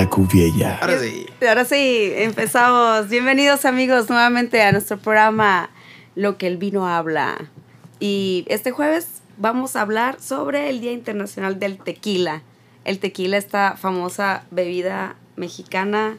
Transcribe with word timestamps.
la. 0.00 0.78
Ahora 0.80 0.98
sí. 0.98 1.26
Ahora 1.46 1.64
sí, 1.64 2.12
empezamos. 2.16 3.08
Bienvenidos 3.08 3.64
amigos 3.64 4.10
nuevamente 4.10 4.62
a 4.62 4.72
nuestro 4.72 4.98
programa 4.98 5.70
Lo 6.14 6.36
que 6.36 6.46
el 6.46 6.56
vino 6.56 6.86
habla. 6.86 7.50
Y 7.98 8.44
este 8.48 8.72
jueves 8.72 9.08
vamos 9.38 9.76
a 9.76 9.82
hablar 9.82 10.20
sobre 10.20 10.68
el 10.70 10.80
Día 10.80 10.92
Internacional 10.92 11.58
del 11.58 11.78
Tequila. 11.78 12.42
El 12.84 12.98
tequila, 12.98 13.36
esta 13.36 13.76
famosa 13.76 14.44
bebida 14.50 15.16
mexicana 15.36 16.18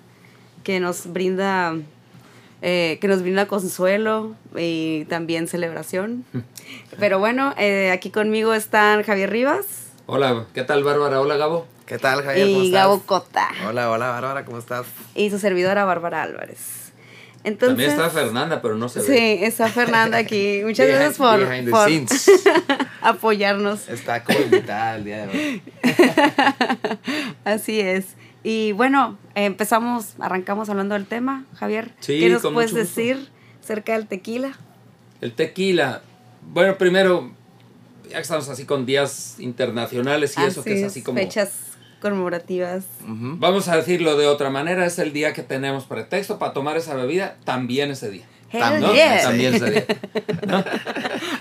que 0.63 0.79
nos 0.79 1.13
brinda, 1.13 1.75
eh, 2.61 2.97
que 2.99 3.07
nos 3.07 3.21
brinda 3.21 3.47
consuelo 3.47 4.35
y 4.55 5.05
también 5.05 5.47
celebración. 5.47 6.25
Pero 6.99 7.19
bueno, 7.19 7.53
eh, 7.57 7.91
aquí 7.91 8.09
conmigo 8.09 8.53
están 8.53 9.03
Javier 9.03 9.29
Rivas 9.29 9.87
Hola, 10.09 10.45
¿qué 10.53 10.63
tal 10.63 10.85
Bárbara? 10.85 11.19
Hola 11.19 11.35
Gabo. 11.35 11.67
¿Qué 11.87 11.97
tal, 11.97 12.21
Javier? 12.23 12.47
¿Cómo 12.49 12.61
y 12.63 12.65
estás? 12.67 12.81
Gabo 12.83 13.01
Cota 13.03 13.47
Hola, 13.67 13.89
hola, 13.89 14.09
Bárbara, 14.09 14.45
¿cómo 14.45 14.57
estás? 14.59 14.85
y 15.15 15.29
su 15.29 15.39
servidora 15.39 15.85
Bárbara 15.85 16.21
Álvarez. 16.23 16.91
Entonces, 17.43 17.77
También 17.77 17.91
está 17.91 18.09
Fernanda, 18.09 18.61
pero 18.61 18.75
no 18.75 18.89
se 18.89 18.99
ve. 18.99 19.05
Sí, 19.05 19.43
está 19.45 19.69
Fernanda 19.69 20.17
aquí. 20.17 20.61
Muchas 20.65 20.85
Behind- 20.85 20.89
gracias 20.95 21.17
por, 21.17 21.39
behind 21.47 21.65
the 21.65 21.71
por 21.71 21.87
scenes. 21.87 22.31
apoyarnos. 23.01 23.87
Está 23.87 24.23
como 24.23 24.39
invitada 24.39 24.97
el 24.97 25.05
día 25.05 25.27
de 25.27 25.37
hoy. 25.37 25.61
Así 27.45 27.79
es. 27.79 28.05
Y 28.43 28.73
bueno, 28.73 29.17
empezamos, 29.35 30.15
arrancamos 30.19 30.69
hablando 30.69 30.93
del 30.95 31.05
tema. 31.05 31.45
Javier, 31.55 31.91
Sí, 32.01 32.19
¿qué 32.19 32.29
nos 32.29 32.41
con 32.41 32.53
puedes 32.53 32.73
mucho 32.73 32.83
gusto. 32.83 32.99
decir 33.01 33.29
acerca 33.63 33.93
del 33.93 34.07
tequila? 34.07 34.57
El 35.21 35.33
tequila. 35.33 36.01
Bueno, 36.51 36.77
primero, 36.77 37.31
ya 38.09 38.15
que 38.17 38.21
estamos 38.21 38.49
así 38.49 38.65
con 38.65 38.85
días 38.85 39.35
internacionales 39.39 40.35
y 40.37 40.41
eso 40.43 40.63
que 40.65 40.79
es 40.79 40.83
así 40.85 41.01
como... 41.01 41.17
Fechas 41.19 41.51
conmemorativas. 42.01 42.85
Vamos 43.05 43.67
a 43.67 43.75
decirlo 43.77 44.17
de 44.17 44.27
otra 44.27 44.49
manera, 44.49 44.85
es 44.85 44.99
el 44.99 45.13
día 45.13 45.33
que 45.33 45.43
tenemos 45.43 45.85
pretexto 45.85 46.37
para 46.39 46.53
tomar 46.53 46.77
esa 46.77 46.95
bebida, 46.95 47.37
también 47.43 47.91
ese 47.91 48.09
día. 48.09 48.25
Hell 48.49 48.79
¿no? 48.81 48.93
yeah. 48.93 49.23
También 49.23 49.55
ese 49.55 49.71
día. 49.71 49.85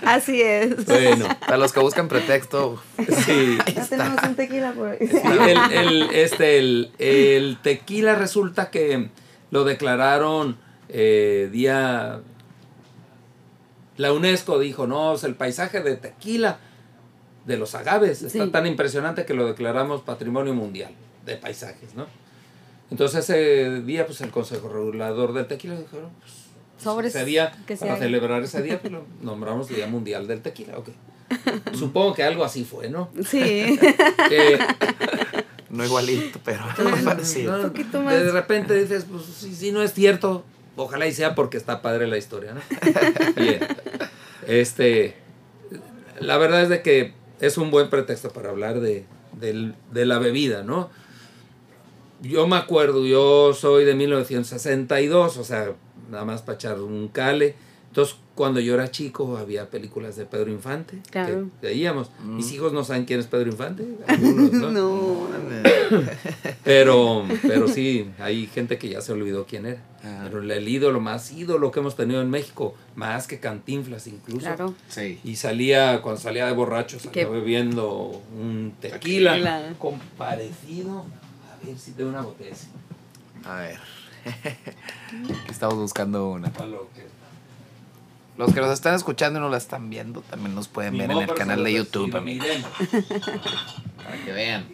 Así 0.05 0.41
es. 0.41 0.85
Bueno, 0.85 1.25
Para 1.39 1.57
los 1.57 1.71
que 1.71 1.79
buscan 1.79 2.07
pretexto, 2.09 2.81
sí. 3.25 3.57
Ya 3.73 3.85
tenemos 3.85 4.21
un 4.23 4.35
tequila 4.35 4.73
por 4.73 4.89
ahí. 4.89 4.97
El, 4.99 5.77
el- 5.77 6.09
este, 6.11 6.59
el, 6.59 6.91
el 6.99 7.57
tequila 7.61 8.15
resulta 8.15 8.69
que 8.71 9.09
lo 9.51 9.63
declararon 9.63 10.57
eh, 10.89 11.49
día... 11.51 12.19
La 13.95 14.13
UNESCO 14.13 14.59
dijo, 14.59 14.85
no, 14.85 15.15
es 15.15 15.23
el 15.23 15.33
paisaje 15.33 15.81
de 15.81 15.95
tequila 15.95 16.59
de 17.47 17.57
los 17.57 17.73
agaves. 17.75 18.21
Está 18.21 18.43
Sí. 18.45 18.51
tan 18.51 18.67
impresionante 18.67 19.25
que 19.25 19.33
lo 19.33 19.47
declaramos 19.47 20.01
patrimonio 20.01 20.53
mundial 20.53 20.91
de 21.25 21.35
paisajes, 21.37 21.95
¿no? 21.95 22.05
Entonces 22.91 23.21
ese 23.29 23.81
día, 23.81 24.05
pues 24.05 24.21
el 24.21 24.29
Consejo 24.29 24.69
Regulador 24.69 25.33
del 25.33 25.47
Tequila 25.47 25.75
dijo, 25.75 25.97
no, 25.99 26.09
pues, 26.19 26.33
Sobres 26.81 27.15
ese 27.15 27.25
día, 27.25 27.51
que 27.65 27.75
se 27.75 27.81
para 27.81 27.93
haga. 27.93 28.03
celebrar 28.03 28.43
ese 28.43 28.61
día, 28.61 28.79
pues 28.79 28.93
lo 28.93 29.03
nombramos 29.21 29.67
Día 29.67 29.87
Mundial 29.87 30.27
del 30.27 30.41
Tequila, 30.41 30.77
ok. 30.77 30.89
Supongo 31.73 32.13
que 32.13 32.23
algo 32.23 32.43
así 32.45 32.63
fue, 32.63 32.89
¿no? 32.89 33.09
Sí. 33.27 33.79
Eh, 34.31 34.57
no 35.69 35.83
igualito, 35.83 36.39
pero 36.45 36.63
algo 36.77 36.97
parecido. 37.03 37.57
no, 37.57 37.63
Un 37.63 37.69
poquito 37.71 38.01
más. 38.01 38.13
De 38.13 38.31
repente 38.31 38.73
dices, 38.75 39.05
pues 39.09 39.23
si, 39.25 39.53
si 39.55 39.71
no 39.71 39.81
es 39.81 39.93
cierto, 39.93 40.43
ojalá 40.75 41.07
y 41.07 41.13
sea 41.13 41.33
porque 41.35 41.57
está 41.57 41.81
padre 41.81 42.07
la 42.07 42.17
historia, 42.17 42.53
¿no? 42.53 42.61
Bien. 43.41 43.59
Este, 44.47 45.15
la 46.19 46.37
verdad 46.37 46.61
es 46.63 46.69
de 46.69 46.81
que 46.81 47.13
es 47.39 47.57
un 47.57 47.71
buen 47.71 47.89
pretexto 47.89 48.29
para 48.29 48.49
hablar 48.49 48.79
de, 48.79 49.05
del- 49.39 49.75
de 49.91 50.05
la 50.05 50.19
bebida, 50.19 50.63
¿no? 50.63 50.89
Yo 52.21 52.47
me 52.47 52.55
acuerdo, 52.55 53.05
yo 53.05 53.53
soy 53.53 53.85
de 53.85 53.93
1962, 53.93 55.37
o 55.37 55.43
sea, 55.43 55.73
nada 56.09 56.25
más 56.25 56.41
para 56.41 56.55
echar 56.55 56.79
un 56.81 57.07
cale. 57.09 57.55
Entonces, 57.97 58.15
cuando 58.35 58.59
yo 58.59 58.75
era 58.75 58.91
chico, 58.91 59.37
había 59.37 59.71
películas 59.71 60.15
de 60.15 60.25
Pedro 60.27 60.51
Infante 60.51 60.99
Claro. 61.09 61.49
que 61.59 61.65
veíamos. 61.69 62.11
Mis 62.23 62.51
hijos 62.51 62.71
no 62.71 62.83
saben 62.83 63.05
quién 63.05 63.19
es 63.19 63.25
Pedro 63.25 63.49
Infante. 63.49 63.87
Algunos, 64.07 64.51
¿no? 64.53 64.69
No. 64.71 65.27
Pero, 66.63 67.25
pero 67.41 67.67
sí, 67.67 68.07
hay 68.19 68.45
gente 68.45 68.77
que 68.77 68.89
ya 68.89 69.01
se 69.01 69.13
olvidó 69.13 69.47
quién 69.47 69.65
era. 69.65 69.81
Ah. 70.03 70.19
Pero 70.25 70.43
el 70.43 70.67
ídolo, 70.69 70.99
más 70.99 71.31
ídolo 71.31 71.71
que 71.71 71.79
hemos 71.79 71.95
tenido 71.95 72.21
en 72.21 72.29
México, 72.29 72.75
más 72.95 73.25
que 73.25 73.39
Cantinflas 73.39 74.05
incluso. 74.05 74.41
Claro. 74.41 74.75
Sí. 74.89 75.19
Y 75.23 75.37
salía, 75.37 76.03
cuando 76.03 76.21
salía 76.21 76.45
de 76.45 76.53
borracho, 76.53 76.99
salía 76.99 77.11
Qué- 77.13 77.25
bebiendo 77.25 78.21
un 78.39 78.73
tequila, 78.79 79.31
Tequila. 79.31 79.73
con 79.79 79.97
parecido. 80.19 81.03
A 81.51 81.65
ver 81.65 81.75
si 81.79 81.93
tengo 81.93 82.11
una 82.11 82.21
botella. 82.21 82.55
A 83.43 83.55
ver. 83.55 83.79
Estamos 85.49 85.77
buscando 85.77 86.29
una. 86.29 86.53
para 86.53 86.67
lo 86.67 86.87
que- 86.93 87.16
Los 88.37 88.53
que 88.53 88.61
nos 88.61 88.71
están 88.71 88.93
escuchando 88.93 89.39
y 89.39 89.41
no 89.41 89.49
la 89.49 89.57
están 89.57 89.89
viendo, 89.89 90.21
también 90.21 90.53
nos 90.53 90.67
pueden 90.67 90.93
Ni 90.93 90.99
ver 90.99 91.11
en 91.11 91.17
el 91.17 91.33
canal 91.33 91.63
de 91.63 91.73
YouTube, 91.73 92.15
amigos. 92.15 92.47
Para 93.97 94.17
que 94.23 94.31
vean. 94.31 94.65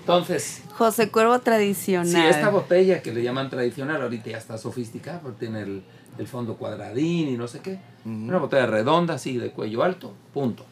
Entonces, 0.00 0.62
José 0.76 1.10
Cuervo 1.10 1.38
tradicional. 1.40 2.06
Sí, 2.10 2.18
esta 2.18 2.48
botella 2.50 3.02
que 3.02 3.12
le 3.12 3.22
llaman 3.22 3.50
tradicional, 3.50 4.00
ahorita 4.02 4.30
ya 4.30 4.38
está 4.38 4.58
sofisticada, 4.58 5.20
porque 5.20 5.40
tiene 5.40 5.62
el, 5.62 5.82
el 6.18 6.26
fondo 6.26 6.56
cuadradín 6.56 7.28
y 7.28 7.36
no 7.36 7.48
sé 7.48 7.60
qué. 7.60 7.78
Una 8.04 8.38
botella 8.38 8.66
redonda, 8.66 9.14
así, 9.14 9.36
de 9.38 9.50
cuello 9.50 9.82
alto, 9.82 10.12
punto. 10.32 10.64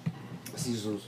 Así 0.54 0.76
sus... 0.76 1.02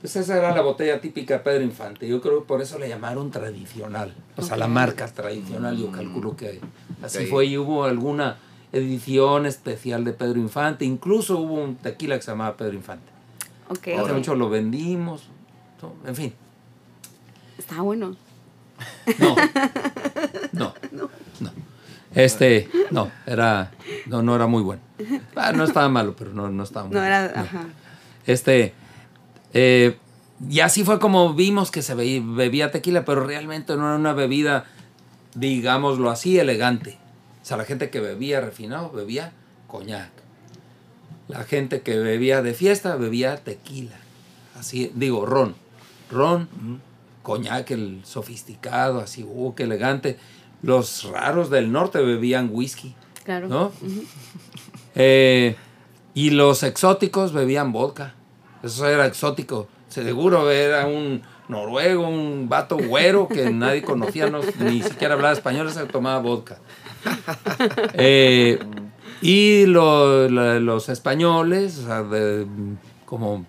Pues 0.00 0.16
esa 0.16 0.36
era 0.36 0.52
la 0.52 0.62
botella 0.62 1.00
típica 1.00 1.44
Pedro 1.44 1.62
Infante. 1.62 2.08
Yo 2.08 2.20
creo 2.20 2.40
que 2.40 2.46
por 2.48 2.60
eso 2.60 2.76
le 2.80 2.88
llamaron 2.88 3.30
tradicional. 3.30 4.12
O 4.36 4.42
sea, 4.42 4.56
la 4.56 4.66
marca 4.66 5.06
tradicional, 5.06 5.76
yo 5.78 5.92
calculo 5.92 6.36
que 6.36 6.60
así 7.00 7.24
Ok. 7.24 7.30
fue. 7.30 7.46
Y 7.46 7.56
hubo 7.56 7.84
alguna 7.84 8.36
edición 8.72 9.46
especial 9.46 10.04
de 10.04 10.12
Pedro 10.12 10.38
Infante. 10.38 10.84
Incluso 10.84 11.38
hubo 11.38 11.54
un 11.54 11.76
tequila 11.76 12.16
que 12.16 12.22
se 12.22 12.30
llamaba 12.30 12.56
Pedro 12.56 12.74
Infante. 12.74 13.10
Ok. 13.68 13.88
Hace 14.00 14.12
mucho 14.12 14.34
lo 14.34 14.48
vendimos. 14.50 15.24
En 16.06 16.14
fin. 16.16 16.32
Está 17.58 17.80
bueno. 17.82 18.16
No. 20.52 20.74
No. 20.90 21.10
No. 21.40 21.50
Este, 22.14 22.68
no, 22.90 23.10
era, 23.26 23.70
no, 24.06 24.22
no 24.22 24.34
era 24.36 24.46
muy 24.46 24.62
bueno. 24.62 24.82
Ah, 25.34 25.52
no 25.52 25.64
estaba 25.64 25.88
malo, 25.88 26.14
pero 26.16 26.32
no, 26.34 26.50
no 26.50 26.62
estaba 26.62 26.86
muy 26.86 26.94
No 26.94 27.00
bueno. 27.00 27.14
era. 27.14 27.40
Ajá. 27.40 27.64
Este, 28.26 28.74
eh, 29.54 29.96
y 30.50 30.60
así 30.60 30.84
fue 30.84 30.98
como 30.98 31.32
vimos 31.34 31.70
que 31.70 31.80
se 31.82 31.94
be- 31.94 32.22
bebía 32.24 32.70
tequila, 32.70 33.04
pero 33.04 33.24
realmente 33.24 33.76
no 33.76 33.86
era 33.86 33.96
una 33.96 34.12
bebida, 34.12 34.66
digámoslo 35.34 36.10
así, 36.10 36.38
elegante. 36.38 36.98
O 37.42 37.44
sea, 37.44 37.56
la 37.56 37.64
gente 37.64 37.90
que 37.90 38.00
bebía 38.00 38.40
refinado 38.40 38.90
bebía 38.90 39.32
coñac. 39.66 40.10
La 41.28 41.44
gente 41.44 41.82
que 41.82 41.98
bebía 41.98 42.42
de 42.42 42.54
fiesta 42.54 42.94
bebía 42.96 43.36
tequila. 43.36 43.96
Así, 44.58 44.92
digo, 44.94 45.26
ron. 45.26 45.54
Ron, 46.10 46.48
coñac, 47.22 47.70
el 47.70 48.02
sofisticado, 48.04 49.00
así, 49.00 49.24
uh, 49.26 49.54
qué 49.54 49.62
elegante. 49.64 50.18
Los 50.62 51.04
raros 51.04 51.50
del 51.50 51.72
norte 51.72 52.00
bebían 52.00 52.50
whisky, 52.52 52.94
Claro. 53.24 53.48
¿no? 53.48 53.72
Eh, 54.94 55.56
y 56.14 56.30
los 56.30 56.62
exóticos 56.62 57.32
bebían 57.32 57.72
vodka. 57.72 58.14
Eso 58.62 58.86
era 58.86 59.06
exótico. 59.06 59.68
Seguro 59.88 60.50
era 60.50 60.86
un 60.86 61.22
noruego, 61.52 62.08
un 62.08 62.48
vato 62.48 62.76
güero 62.76 63.28
que 63.28 63.50
nadie 63.50 63.82
conocía, 63.82 64.28
no- 64.28 64.40
ni 64.58 64.82
siquiera 64.82 65.14
hablaba 65.14 65.32
español, 65.32 65.70
se 65.70 65.84
tomaba 65.86 66.18
vodka. 66.20 66.58
Eh, 67.94 68.58
y 69.20 69.66
lo- 69.66 70.28
los 70.28 70.88
españoles, 70.88 71.78
o 71.78 71.86
sea, 71.86 72.02
de- 72.02 72.46
como 73.04 73.46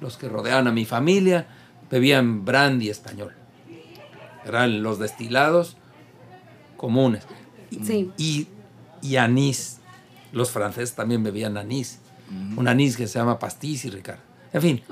los 0.00 0.16
que 0.16 0.28
rodeaban 0.28 0.66
a 0.66 0.72
mi 0.72 0.84
familia, 0.84 1.46
bebían 1.90 2.44
brandy 2.44 2.88
español. 2.90 3.32
Eran 4.46 4.82
los 4.82 4.98
destilados 4.98 5.76
comunes. 6.76 7.24
Sí. 7.82 8.10
Y, 8.18 8.48
y 9.02 9.16
anís. 9.16 9.80
Los 10.32 10.50
franceses 10.50 10.94
también 10.94 11.22
bebían 11.22 11.56
anís. 11.56 12.00
Un 12.56 12.66
anís 12.68 12.96
que 12.96 13.06
se 13.06 13.18
llama 13.18 13.38
pastis 13.38 13.84
y 13.84 13.90
Ricard. 13.90 14.18
En 14.54 14.62
fin. 14.62 14.82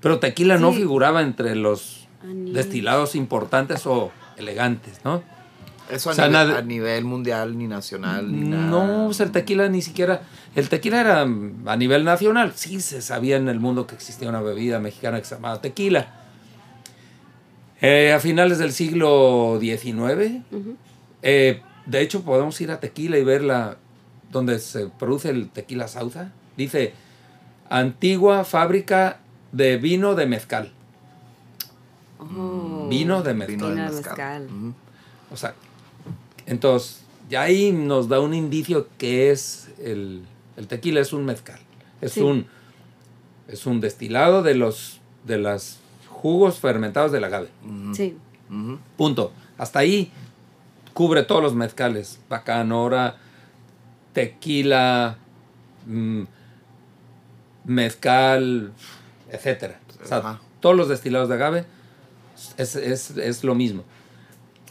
Pero 0.00 0.18
tequila 0.18 0.58
no 0.58 0.72
Sí. 0.72 0.78
figuraba 0.80 1.22
entre 1.22 1.54
los 1.56 2.06
Anís. 2.22 2.52
destilados 2.52 3.14
importantes 3.14 3.86
o 3.86 4.10
elegantes, 4.36 5.00
¿no? 5.04 5.22
Eso 5.90 6.10
a, 6.10 6.12
O 6.12 6.16
sea, 6.16 6.26
nivel, 6.28 6.46
nada- 6.48 6.58
a 6.58 6.62
nivel 6.62 7.04
mundial, 7.04 7.56
ni 7.58 7.66
nacional, 7.66 8.30
ni 8.32 8.48
nada. 8.48 8.66
No, 8.66 9.04
pues 9.06 9.20
el 9.20 9.30
tequila 9.30 9.68
ni 9.68 9.80
siquiera. 9.82 10.22
El 10.54 10.68
tequila 10.68 11.00
era 11.00 11.24
mm, 11.24 11.66
a 11.68 11.76
nivel 11.76 12.04
nacional. 12.04 12.52
Sí 12.54 12.80
se 12.80 13.00
sabía 13.02 13.36
en 13.36 13.48
el 13.48 13.60
mundo 13.60 13.86
que 13.86 13.94
existía 13.94 14.28
una 14.28 14.40
bebida 14.42 14.78
mexicana 14.78 15.18
que 15.18 15.24
se 15.24 15.34
llamaba 15.36 15.60
tequila. 15.60 16.08
Eh, 17.80 18.12
a 18.12 18.20
finales 18.20 18.58
del 18.58 18.72
siglo 18.72 19.58
XIX, 19.60 20.42
eh, 21.22 21.60
de 21.86 22.00
hecho, 22.00 22.22
podemos 22.22 22.60
ir 22.60 22.70
a 22.70 22.78
Tequila 22.78 23.18
y 23.18 23.24
ver 23.24 23.42
la, 23.42 23.76
donde 24.30 24.60
se 24.60 24.86
produce 24.86 25.30
el 25.30 25.48
tequila 25.50 25.88
sauza. 25.88 26.30
Dice, 26.56 26.94
antigua 27.78 28.44
fábrica 28.44 29.18
de 29.52 29.76
vino 29.78 30.14
de 30.14 30.26
mezcal. 30.26 30.72
Oh. 32.18 32.86
Vino 32.88 33.22
de 33.22 33.34
mezcal. 33.34 33.56
Vino 33.56 33.68
de 33.68 33.90
mezcal. 33.90 34.48
O 35.30 35.36
sea, 35.36 35.54
entonces, 36.46 37.02
ya 37.30 37.42
ahí 37.42 37.72
nos 37.72 38.08
da 38.08 38.20
un 38.20 38.34
indicio 38.34 38.88
que 38.98 39.30
es 39.30 39.70
el, 39.82 40.22
el 40.56 40.66
tequila, 40.68 41.00
es 41.00 41.12
un 41.12 41.24
mezcal. 41.24 41.58
Es 42.00 42.12
Sí. 42.12 42.20
un 42.20 42.46
es 43.48 43.66
un 43.66 43.80
destilado 43.80 44.42
de 44.42 44.54
los 44.54 45.00
de 45.24 45.38
los 45.38 45.78
jugos 46.08 46.58
fermentados 46.58 47.10
del 47.12 47.24
agave. 47.24 47.48
Sí. 47.94 48.16
Punto. 48.96 49.32
Hasta 49.58 49.78
ahí 49.80 50.10
cubre 50.92 51.22
todos 51.22 51.42
los 51.42 51.54
mezcales. 51.54 52.20
Bacanora, 52.28 53.16
tequila, 54.12 55.16
mm, 55.86 56.22
mezcal, 57.64 58.72
etcétera. 59.30 59.78
O 60.02 60.06
sea, 60.06 60.18
Ajá. 60.18 60.40
todos 60.60 60.76
los 60.76 60.88
destilados 60.88 61.28
de 61.28 61.34
agave 61.34 61.64
es, 62.56 62.76
es- 62.76 63.10
es 63.16 63.44
lo 63.44 63.54
mismo. 63.54 63.84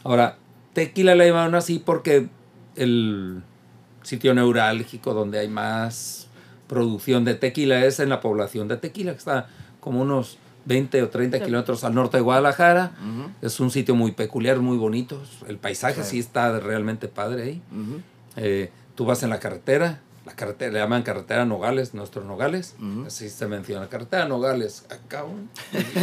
Ahora, 0.04 0.36
tequila 0.72 1.14
le 1.14 1.26
llamaron 1.28 1.54
así 1.54 1.78
porque 1.78 2.28
el 2.76 3.42
sitio 4.02 4.34
neurálgico 4.34 5.14
donde 5.14 5.38
hay 5.38 5.48
más 5.48 6.26
producción 6.66 7.24
de 7.24 7.34
tequila 7.34 7.84
es 7.84 8.00
en 8.00 8.08
la 8.08 8.20
población 8.20 8.66
de 8.68 8.76
Tequila, 8.78 9.12
que 9.12 9.18
está 9.18 9.46
como 9.80 10.00
unos 10.00 10.38
20 10.64 11.02
o 11.02 11.08
30 11.10 11.36
Claro. 11.36 11.46
kilómetros 11.46 11.84
al 11.84 11.94
norte 11.94 12.16
de 12.16 12.22
Guadalajara. 12.22 12.92
Es 13.42 13.60
un 13.60 13.70
sitio 13.70 13.94
muy 13.94 14.12
peculiar, 14.12 14.58
muy 14.60 14.78
bonito. 14.78 15.20
El 15.46 15.58
paisaje 15.58 16.02
Sí. 16.02 16.10
sí 16.12 16.18
está 16.20 16.58
realmente 16.60 17.08
padre 17.08 17.42
ahí. 17.42 17.62
Eh, 18.36 18.70
tú 18.94 19.04
vas 19.04 19.22
en 19.22 19.28
la 19.30 19.38
carretera, 19.38 20.00
la 20.24 20.34
carretera 20.34 20.70
le 20.72 20.78
llaman 20.78 21.02
carretera 21.02 21.44
Nogales, 21.44 21.94
nuestros 21.94 22.24
Nogales. 22.24 22.74
Así 23.06 23.28
se 23.28 23.46
menciona, 23.46 23.88
carretera 23.88 24.24
Nogales. 24.26 24.84
Acá, 24.90 25.24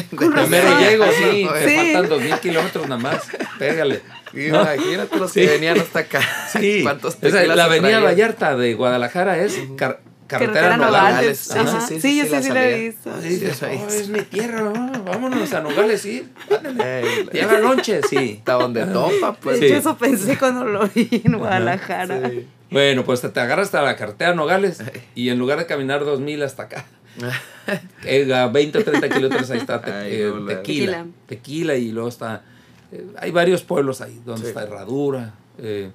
primero 0.10 0.80
llego, 0.80 1.06
sí, 1.12 1.48
me 1.52 1.68
Sí. 1.70 1.76
faltan 1.76 2.10
dos 2.10 2.22
mil 2.22 2.36
kilómetros 2.40 2.88
nada 2.90 3.02
más. 3.02 3.22
Pégale. 3.58 4.02
¿no? 4.34 4.40
Imagínate 4.62 5.18
los 5.18 5.32
Sí. 5.32 5.42
que 5.42 5.48
venían 5.48 5.80
hasta 5.80 6.00
acá. 6.00 6.22
Sí, 6.52 6.80
¿Cuántos 6.84 7.16
tequilas 7.18 7.56
la 7.56 7.66
avenida 7.66 7.82
traían? 7.90 8.04
Vallarta 8.04 8.56
de 8.58 8.74
Guadalajara 8.74 9.38
es 9.38 9.58
car- 9.78 10.02
carretera, 10.28 10.76
Carretera 10.76 10.78
Nogales. 10.78 11.12
Nogales. 11.12 11.38
Sí, 11.40 11.58
Ajá. 11.58 11.82
sí, 11.88 11.94
Sí, 11.96 12.02
sí, 12.02 12.18
yo 12.18 12.24
sí, 12.24 12.30
sí, 12.30 12.36
la 12.36 12.42
sí 12.42 12.50
la 12.50 12.70
he 12.70 12.80
visto. 12.90 13.10
"Oh, 13.12 13.88
es 13.90 14.10
mi 14.10 14.22
tierra, 14.22 14.62
vámonos 15.06 15.54
a 15.54 15.62
Nogales, 15.62 16.02
sí. 16.02 16.28
ándale. 16.56 17.00
Ey, 17.02 17.30
Lleva 17.34 17.58
lonche, 17.58 18.02
sí. 18.08 18.36
Hasta 18.40 18.54
donde 18.54 18.86
topa, 18.86 19.34
pues. 19.34 19.60
De 19.60 19.68
Sí. 19.68 19.74
hecho, 19.74 19.80
eso 19.80 19.98
pensé 19.98 20.38
cuando 20.38 20.66
lo 20.66 20.88
vi 20.88 21.22
en 21.24 21.38
Guadalajara. 21.38 22.30
Sí. 22.30 22.48
Bueno, 22.72 23.04
pues 23.04 23.22
te, 23.22 23.30
te 23.30 23.40
agarras 23.40 23.68
hasta 23.68 23.82
la 23.82 23.96
carretera 23.96 24.34
Nogales 24.36 24.84
y 25.16 25.30
en 25.30 25.40
lugar 25.40 25.58
de 25.60 25.66
caminar 25.66 26.06
2000 26.06 26.44
hasta 26.44 26.64
acá, 26.64 26.86
eh, 28.06 28.32
a 28.34 28.48
20 28.48 28.78
o 28.78 28.84
30 28.84 29.10
kilómetros 29.10 29.50
ahí 29.50 29.58
está 29.60 29.82
te- 29.82 29.92
Ay, 29.92 30.14
eh, 30.22 30.32
no, 30.34 30.46
tequila, 30.46 30.58
Tequila. 30.64 31.06
tequila. 31.28 31.76
y 31.76 31.92
luego 31.92 32.10
está, 32.10 32.44
eh, 32.92 33.08
hay 33.18 33.32
varios 33.32 33.64
pueblos 33.64 34.02
ahí, 34.02 34.22
donde 34.26 34.44
Sí. 34.44 34.48
está 34.50 34.64
Herradura, 34.64 35.34
eh, 35.58 35.90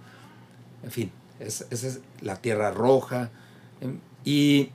en 0.82 0.90
fin, 0.90 1.12
es- 1.38 1.66
esa 1.70 1.86
es 1.86 2.00
la 2.20 2.36
Tierra 2.36 2.70
Roja. 2.72 3.30
em, 3.80 3.98
y 4.24 4.70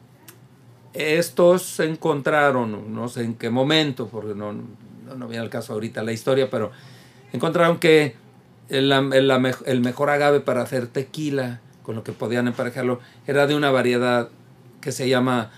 estos 0.93 1.63
se 1.63 1.85
encontraron, 1.85 2.93
no 2.93 3.07
sé 3.09 3.23
en 3.23 3.35
qué 3.35 3.49
momento, 3.49 4.07
porque 4.07 4.33
no, 4.35 4.53
no, 4.53 5.15
no 5.17 5.27
viene 5.27 5.43
al 5.43 5.49
caso 5.49 5.73
ahorita 5.73 6.03
la 6.03 6.11
historia, 6.11 6.49
pero 6.49 6.71
encontraron 7.33 7.77
que 7.79 8.15
el, 8.69 8.91
el- 8.91 9.55
el 9.65 9.81
mejor 9.81 10.09
agave 10.09 10.39
para 10.39 10.61
hacer 10.61 10.87
tequila, 10.87 11.61
con 11.83 11.95
lo 11.95 12.03
que 12.03 12.11
podían 12.11 12.47
emparejarlo, 12.47 12.99
era 13.27 13.47
de 13.47 13.55
una 13.55 13.71
variedad 13.71 14.29
que 14.81 14.91
se 14.91 15.09
llama, 15.09 15.51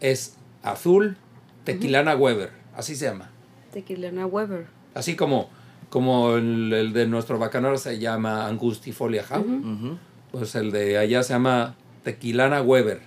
es 0.00 0.36
azul 0.62 1.16
tequilana 1.64 2.14
Weber, 2.16 2.50
así 2.76 2.96
se 2.96 3.06
llama. 3.06 3.30
Tequilana 3.72 4.26
Weber. 4.26 4.66
Así 4.94 5.16
como, 5.16 5.50
como 5.90 6.34
el, 6.36 6.72
el 6.72 6.92
de 6.92 7.06
nuestro 7.06 7.38
bacanora 7.38 7.78
se 7.78 7.98
llama 7.98 8.46
Angustifolia 8.46 9.24
Jau, 9.24 9.42
Ujú. 9.42 9.98
pues 10.30 10.54
el 10.54 10.70
de 10.70 10.98
allá 10.98 11.22
se 11.22 11.32
llama 11.32 11.74
tequilana 12.04 12.62
Weber. 12.62 13.00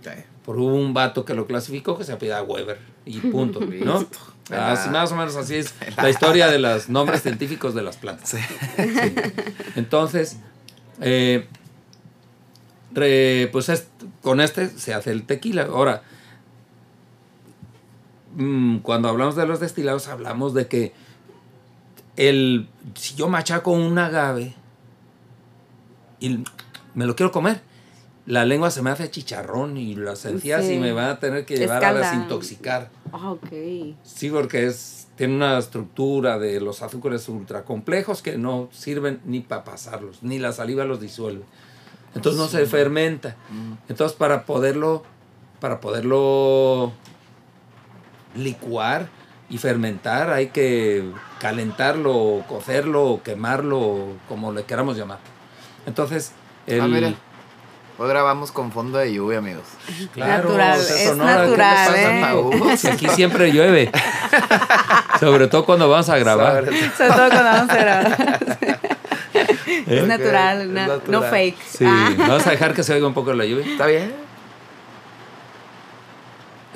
Ok. 0.00 0.08
Por 0.44 0.58
hubo 0.58 0.74
un 0.74 0.94
vato 0.94 1.24
que 1.24 1.34
lo 1.34 1.46
clasificó 1.46 1.96
que 1.98 2.04
se 2.04 2.12
apellida 2.12 2.42
Weber 2.42 2.78
y 3.04 3.18
punto, 3.20 3.60
¿no? 3.84 4.06
Así, 4.50 4.88
más 4.88 5.12
o 5.12 5.16
menos 5.16 5.36
así 5.36 5.56
es 5.56 5.74
la 5.96 6.08
historia 6.08 6.48
de 6.48 6.58
los 6.58 6.88
nombres 6.88 7.22
científicos 7.22 7.74
de 7.74 7.82
las 7.82 7.98
plantas. 7.98 8.30
Sí. 8.30 8.38
Sí. 8.76 9.14
Entonces, 9.76 10.38
eh, 11.00 11.46
re- 12.92 13.48
pues 13.52 13.68
es- 13.68 13.88
con 14.22 14.40
este 14.40 14.68
se 14.68 14.94
hace 14.94 15.10
el 15.12 15.24
tequila. 15.24 15.62
Ahora, 15.64 16.02
mm, 18.36 18.78
cuando 18.78 19.08
hablamos 19.08 19.36
de 19.36 19.46
los 19.46 19.60
destilados, 19.60 20.08
hablamos 20.08 20.54
de 20.54 20.66
que 20.68 20.92
el, 22.16 22.68
si 22.94 23.14
yo 23.14 23.28
machaco 23.28 23.70
un 23.72 23.98
agave 23.98 24.54
y 26.20 26.42
me 26.94 27.06
lo 27.06 27.14
quiero 27.16 27.30
comer, 27.32 27.60
la 28.26 28.44
lengua 28.44 28.70
se 28.70 28.82
me 28.82 28.90
hace 28.90 29.10
chicharrón 29.10 29.76
y 29.76 29.94
las 29.94 30.24
encías 30.26 30.64
Sí. 30.64 30.74
y 30.74 30.78
me 30.78 30.92
van 30.92 31.08
a 31.10 31.18
tener 31.20 31.46
que 31.46 31.56
llevar 31.56 31.84
a 31.84 31.94
desintoxicar. 31.94 32.90
Ah, 33.12 33.30
ok. 33.32 33.48
Sí, 34.02 34.28
porque 34.30 34.66
es, 34.66 35.07
tiene 35.18 35.34
una 35.34 35.58
estructura 35.58 36.38
de 36.38 36.60
los 36.60 36.80
azúcares 36.80 37.28
ultra 37.28 37.64
complejos 37.64 38.22
que 38.22 38.38
no 38.38 38.68
sirven 38.72 39.20
ni 39.24 39.40
para 39.40 39.64
pasarlos, 39.64 40.22
ni 40.22 40.38
la 40.38 40.52
saliva 40.52 40.84
los 40.84 41.00
disuelve. 41.00 41.42
Entonces 42.14 42.40
no 42.40 42.46
se 42.46 42.64
fermenta. 42.66 43.34
Entonces 43.88 44.16
para 44.16 44.44
poderlo, 44.44 45.02
para 45.60 45.80
poderlo 45.80 46.92
licuar 48.36 49.08
y 49.50 49.58
fermentar 49.58 50.30
hay 50.30 50.50
que 50.50 51.10
calentarlo, 51.40 52.44
cocerlo, 52.48 53.20
quemarlo, 53.24 54.12
como 54.28 54.52
le 54.52 54.64
queramos 54.64 54.96
llamar. 54.96 55.18
Entonces, 55.84 56.30
el, 56.68 56.80
Ah, 56.80 56.86
mira. 56.86 57.14
Hoy 58.00 58.08
grabamos 58.08 58.52
con 58.52 58.70
fondo 58.70 58.98
de 58.98 59.12
lluvia, 59.12 59.38
amigos. 59.38 59.64
claro, 60.14 60.44
Natural, 60.44 60.78
o 60.78 60.82
sea, 60.82 60.96
es 60.96 61.08
Sonora, 61.08 61.32
¿qué 61.34 61.38
le 61.42 61.56
natural, 61.56 61.86
pasa, 61.86 62.88
¿eh? 62.90 62.92
Aquí 62.92 63.08
siempre 63.08 63.50
llueve. 63.52 63.90
Sobre 65.20 65.48
todo 65.48 65.64
cuando 65.64 65.88
vamos 65.88 66.08
a 66.08 66.16
grabar. 66.16 66.64
Sobre- 66.64 66.90
Sobre 66.96 67.08
todo 67.10 67.28
cuando 67.28 67.42
vamos 67.44 67.70
a 67.70 67.76
grabar. 67.76 68.38
es 69.86 70.06
natural, 70.06 70.60
es 70.62 70.68
na- 70.68 70.86
natural. 70.86 71.10
no 71.10 71.22
fake. 71.22 71.58
Sí, 71.66 71.84
Ah. 71.88 72.12
vamos 72.16 72.46
a 72.46 72.50
dejar 72.50 72.72
que 72.72 72.84
se 72.84 72.94
oiga 72.94 73.06
un 73.08 73.14
poco 73.14 73.32
la 73.32 73.44
lluvia. 73.44 73.66
¿Está 73.66 73.86
bien? 73.86 74.27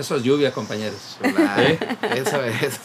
Eso 0.03 0.17
es 0.17 0.25
lluvia, 0.25 0.51
compañeros. 0.53 1.17
¿Eh? 1.23 1.79
Eso 2.17 2.43
es. 2.43 2.81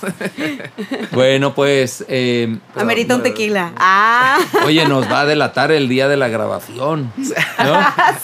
Bueno, 1.11 1.55
pues, 1.55 2.05
eh, 2.07 2.57
Amerita 2.75 3.15
un 3.15 3.23
tequila. 3.23 3.71
Ah, 3.75 4.37
oye, 4.65 4.85
nos 4.87 5.11
va 5.11 5.21
a 5.21 5.25
delatar 5.25 5.71
el 5.71 5.89
día 5.89 6.07
de 6.07 6.15
la 6.15 6.27
grabación. 6.27 7.11
¿no? 7.17 7.25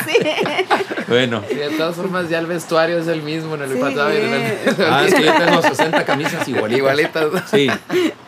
sí. 0.05 0.17
Bueno. 1.07 1.41
De 1.41 1.69
todas 1.75 1.95
formas, 1.95 2.29
ya 2.29 2.37
el 2.37 2.45
vestuario 2.45 2.99
es 2.99 3.07
el 3.07 3.23
mismo 3.23 3.55
en 3.55 3.63
el 3.63 3.73
Sí. 3.73 3.79
pasado 3.79 4.13
y 4.13 4.17
en 4.17 4.33
el. 4.33 4.57
Ah, 4.87 5.03
es 5.07 5.15
que 5.15 5.23
yo 5.23 5.33
tengo 5.33 5.61
60 5.63 6.05
camisas 6.05 6.47
igualitas. 6.47 6.77
Igualitas. 6.77 7.25
Sí. 7.49 7.67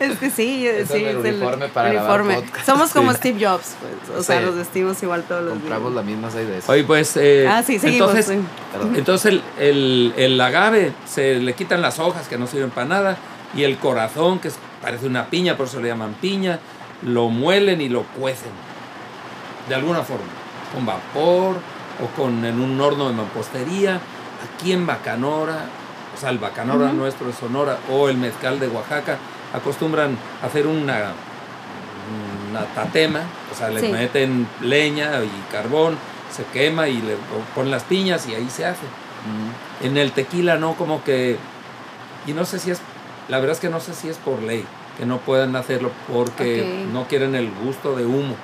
Es 0.00 0.18
que 0.18 0.30
sí, 0.30 0.62
yo- 0.64 0.70
Es 0.72 0.88
sí, 0.88 1.04
el 1.04 1.18
es 1.18 1.32
uniforme 1.34 1.68
para 1.68 1.92
grabar 1.92 2.22
podcast. 2.24 2.66
Somos 2.66 2.90
como 2.90 3.12
Sí. 3.12 3.18
Steve 3.18 3.46
Jobs, 3.46 3.76
pues. 4.08 4.18
O 4.18 4.22
sea, 4.24 4.40
nos 4.40 4.56
vestimos 4.56 5.00
igual 5.02 5.22
todos 5.28 5.44
los 5.44 5.52
Compramos 5.52 5.92
días. 5.92 6.04
la 6.04 6.10
misma 6.10 6.30
seis 6.32 6.48
de 6.48 6.58
eso. 6.58 6.72
Oye, 6.72 6.82
pues, 6.82 7.16
eh, 7.16 7.46
Ah, 7.48 7.62
sí, 7.64 7.78
seguimos, 7.78 8.10
entonces, 8.14 8.38
entonces 8.96 9.32
el, 9.32 9.42
el, 9.58 10.14
el 10.16 10.40
agave 10.56 10.92
se 11.06 11.34
le 11.36 11.54
quitan 11.54 11.82
las 11.82 11.98
hojas 11.98 12.28
que 12.28 12.38
no 12.38 12.46
sirven 12.46 12.70
para 12.70 12.86
nada 12.88 13.16
y 13.54 13.64
el 13.64 13.76
corazón, 13.78 14.38
que 14.38 14.50
parece 14.82 15.06
una 15.06 15.26
piña, 15.26 15.56
por 15.56 15.66
eso 15.66 15.80
le 15.80 15.88
llaman 15.88 16.14
piña, 16.14 16.58
lo 17.02 17.28
muelen 17.28 17.80
y 17.80 17.88
lo 17.88 18.02
cuecen. 18.02 18.50
De 19.68 19.74
alguna 19.74 20.02
forma. 20.02 20.24
Con 20.74 20.84
vapor 20.84 21.56
o 22.02 22.06
con 22.20 22.44
en 22.44 22.60
un 22.60 22.80
horno 22.80 23.08
de 23.08 23.14
mampostería. 23.14 24.00
Aquí 24.54 24.72
en 24.72 24.86
Bacanora, 24.86 25.64
o 26.14 26.20
sea, 26.20 26.30
el 26.30 26.38
Bacanora 26.38 26.92
nuestro 26.92 27.26
de 27.28 27.32
Sonora 27.32 27.78
o 27.90 28.08
el 28.08 28.16
mezcal 28.16 28.58
de 28.60 28.68
Oaxaca, 28.68 29.16
acostumbran 29.54 30.16
a 30.42 30.46
hacer 30.46 30.66
una, 30.66 31.12
una 32.50 32.60
tatema, 32.74 33.20
o 33.52 33.56
sea, 33.56 33.70
le 33.70 33.80
Sí. 33.80 33.88
meten 33.88 34.46
leña 34.60 35.12
y 35.24 35.52
carbón, 35.52 35.96
se 36.30 36.44
quema 36.44 36.88
y 36.88 37.00
le 37.00 37.16
ponen 37.54 37.70
las 37.70 37.84
piñas 37.84 38.26
y 38.28 38.34
ahí 38.34 38.48
se 38.50 38.66
hace. 38.66 38.84
Mm. 39.24 39.86
En 39.86 39.96
el 39.96 40.12
tequila 40.12 40.56
no, 40.56 40.74
como 40.74 41.02
que. 41.04 41.36
Y 42.26 42.32
no 42.32 42.44
sé 42.44 42.58
si 42.58 42.70
es. 42.70 42.80
La 43.28 43.38
verdad 43.38 43.54
es 43.54 43.60
que 43.60 43.68
no 43.68 43.80
sé 43.80 43.94
si 43.94 44.08
es 44.08 44.16
por 44.18 44.42
ley 44.42 44.64
que 44.96 45.04
no 45.04 45.18
puedan 45.18 45.56
hacerlo 45.56 45.90
porque 46.12 46.86
no 46.92 47.06
quieren 47.06 47.34
el 47.34 47.50
gusto 47.50 47.96
de 47.96 48.06
humo. 48.06 48.34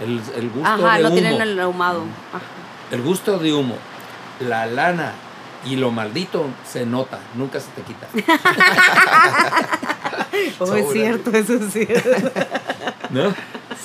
El, 0.00 0.20
el 0.36 0.50
gusto 0.50 0.66
Ajá, 0.68 0.96
de 0.96 1.02
no 1.02 1.08
humo. 1.08 1.18
tienen 1.18 1.40
el 1.40 1.60
ahumado. 1.60 2.04
Ajá. 2.32 2.42
El 2.90 3.02
gusto 3.02 3.38
de 3.38 3.52
humo, 3.52 3.76
la 4.40 4.66
lana 4.66 5.12
y 5.64 5.76
lo 5.76 5.90
maldito 5.90 6.46
se 6.66 6.86
nota, 6.86 7.18
nunca 7.34 7.60
se 7.60 7.68
te 7.70 7.82
quita. 7.82 8.06
Oh, 10.58 10.74
es 10.74 10.92
cierto, 10.92 11.30
eso 11.32 11.54
es 11.54 11.72
cierto. 11.72 12.30
¿No? 13.10 13.34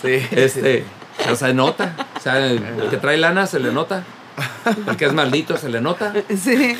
Sí. 0.02 0.26
Este. 0.32 0.86
O 1.24 1.36
sea, 1.36 1.50
se 1.50 1.54
nota. 1.54 1.96
O 2.16 2.20
sea, 2.20 2.46
el 2.46 2.88
que 2.90 2.98
trae 2.98 3.18
lana 3.18 3.48
se 3.48 3.60
le 3.60 3.72
nota. 3.74 4.04
El 4.88 4.98
que 4.98 5.06
es 5.06 5.14
maldito 5.14 5.58
se 5.58 5.70
le 5.70 5.80
nota. 5.82 6.14
Sí. 6.38 6.76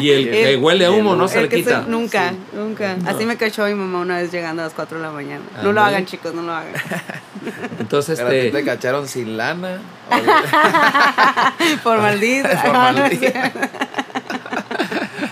Y 0.00 0.10
el 0.10 0.24
que 0.30 0.54
El- 0.54 0.60
huele 0.60 0.86
a 0.86 0.90
humo 0.90 1.14
no 1.16 1.28
se 1.28 1.42
le 1.42 1.48
quita. 1.48 1.84
se- 1.84 1.90
nunca, 1.90 2.32
nunca. 2.52 2.96
Así 3.06 3.24
me 3.26 3.36
cachó 3.36 3.64
mi 3.66 3.74
mamá 3.74 4.00
una 4.00 4.18
vez 4.18 4.32
llegando 4.32 4.62
a 4.62 4.66
las 4.66 4.74
4 4.74 4.98
de 4.98 5.04
la 5.04 5.10
mañana. 5.12 5.42
No 5.62 5.72
lo 5.72 5.80
hagan, 5.80 6.04
chicos, 6.06 6.34
no 6.34 6.42
lo 6.42 6.52
hagan. 6.52 6.72
Entonces, 7.78 8.18
Pero 8.18 8.28
a 8.28 8.32
ti 8.32 8.36
este, 8.38 8.50
te 8.58 8.64
cacharon 8.64 9.06
sin 9.08 9.36
lana. 9.36 9.78
Por 11.82 11.98
maldito. 11.98 12.48
Por 12.64 12.72
maldito. 12.72 13.32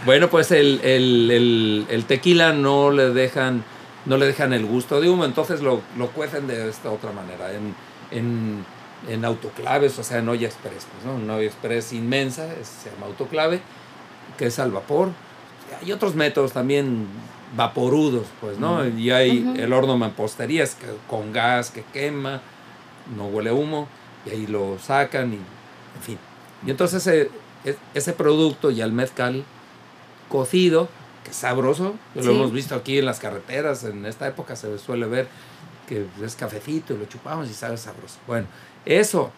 bueno, 0.05 0.29
pues 0.29 0.51
el, 0.53 0.81
el- 0.83 1.31
el- 1.31 1.87
el 1.89 2.05
tequila 2.05 2.53
no 2.53 2.91
le 2.91 3.11
dejan 3.11 3.65
no 4.05 4.17
le 4.19 4.27
dejan 4.27 4.53
el 4.53 4.65
gusto 4.65 5.01
de 5.01 5.09
humo, 5.11 5.25
entonces 5.25 5.61
lo, 5.63 5.81
lo 5.99 6.07
cuecen 6.11 6.47
de 6.47 6.69
esta 6.69 6.91
otra 6.93 7.11
manera, 7.11 7.51
en, 7.53 7.75
en, 8.13 8.65
en 9.09 9.25
autoclaves, 9.25 9.99
o 9.99 10.03
sea, 10.03 10.19
en 10.19 10.29
olla 10.29 10.47
express, 10.47 10.87
pues, 10.93 11.05
¿no? 11.05 11.15
Una 11.15 11.37
olla 11.37 11.47
express 11.47 11.93
inmensa, 11.93 12.53
es- 12.55 12.69
se 12.69 12.91
llama 12.91 13.07
autoclave, 13.07 13.61
que 14.37 14.47
es 14.47 14.59
al 14.59 14.71
vapor. 14.73 15.11
Hay 15.83 15.93
otros 15.93 16.15
métodos 16.15 16.53
también 16.53 17.07
vaporudos, 17.57 18.27
pues, 18.41 18.59
¿no? 18.59 18.87
Y 18.87 19.11
hay 19.11 19.41
Ujú. 19.45 19.61
el 19.61 19.73
horno 19.73 19.97
mampostería, 19.97 20.65
es 20.65 20.75
que 20.75 20.87
con 21.09 21.33
gas 21.33 21.71
que 21.71 21.83
quema, 21.93 22.41
no 23.17 23.27
huele 23.27 23.53
humo, 23.53 23.87
y 24.27 24.31
ahí 24.31 24.47
lo 24.49 24.79
sacan, 24.81 25.33
y, 25.33 25.37
en 25.37 26.03
fin. 26.03 26.19
Y 26.67 26.71
entonces 26.71 27.07
ese, 27.07 27.31
e- 27.65 27.77
ese 27.95 28.13
producto 28.13 28.71
y 28.73 28.81
el 28.81 28.93
mezcal 28.93 29.45
cocido, 30.29 30.89
que 31.25 31.31
es 31.31 31.37
sabroso, 31.37 31.95
lo 32.15 32.23
Sí. 32.23 32.31
hemos 32.31 32.53
visto 32.53 32.75
aquí 32.75 32.99
en 32.99 33.05
las 33.07 33.21
carreteras, 33.21 33.85
en 33.85 34.05
esta 34.07 34.27
época 34.27 34.57
se 34.57 34.77
suele 34.79 35.07
ver 35.07 35.29
que 35.89 36.05
es 36.25 36.35
cafecito 36.35 36.95
y 36.95 36.99
lo 36.99 37.05
chupamos 37.05 37.49
y 37.49 37.55
sabe 37.55 37.77
sabroso. 37.77 38.17
Bueno, 38.27 38.49
eso 38.87 39.31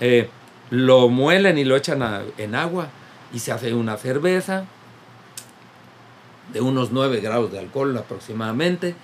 eh, 0.00 0.28
lo 0.70 1.08
muelen 1.08 1.58
y 1.58 1.64
lo 1.64 1.76
echan 1.76 2.02
a- 2.02 2.22
en 2.38 2.54
agua 2.54 2.88
y 3.32 3.38
se 3.38 3.52
hace 3.52 3.72
una 3.74 3.96
cerveza 3.96 4.64
de 6.52 6.60
unos 6.60 6.90
9 6.90 7.20
grados 7.20 7.52
de 7.52 7.58
alcohol 7.58 7.96
aproximadamente 7.96 8.94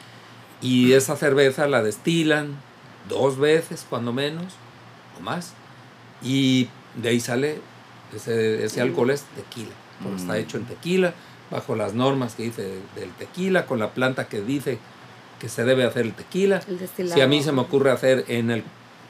y 0.61 0.93
esa 0.93 1.17
cerveza 1.17 1.69
la 1.69 1.83
destilan 1.83 2.57
dos 3.09 3.39
veces 3.39 3.87
cuando 3.89 4.13
menos 4.13 4.45
o 5.19 5.23
más 5.23 5.53
y 6.23 6.69
de 6.97 7.11
ahí 7.11 7.21
sale 7.21 7.61
ese, 8.15 8.65
ese 8.65 8.81
alcohol 8.81 9.11
es 9.11 9.23
tequila 9.37 9.71
porque 10.03 10.17
está 10.21 10.33
Mm. 10.35 10.37
hecho 10.37 10.57
en 10.59 10.65
tequila 10.65 11.15
bajo 11.51 11.77
las 11.77 11.95
normas 11.95 12.35
que 12.35 12.43
dice 12.45 12.81
del 12.97 13.11
tequila 13.19 13.67
con 13.67 13.79
la 13.79 13.91
planta 13.91 14.27
que 14.29 14.41
dice 14.41 14.79
que 15.39 15.49
se 15.49 15.65
debe 15.65 15.85
hacer 15.85 16.07
el 16.07 16.13
tequila 16.15 16.61
El 16.67 17.09
si 17.09 17.21
a 17.21 17.27
mí 17.29 17.43
se 17.43 17.53
me 17.53 17.61
ocurre 17.61 17.91
hacer 17.93 18.25
en 18.29 18.51
el 18.51 18.65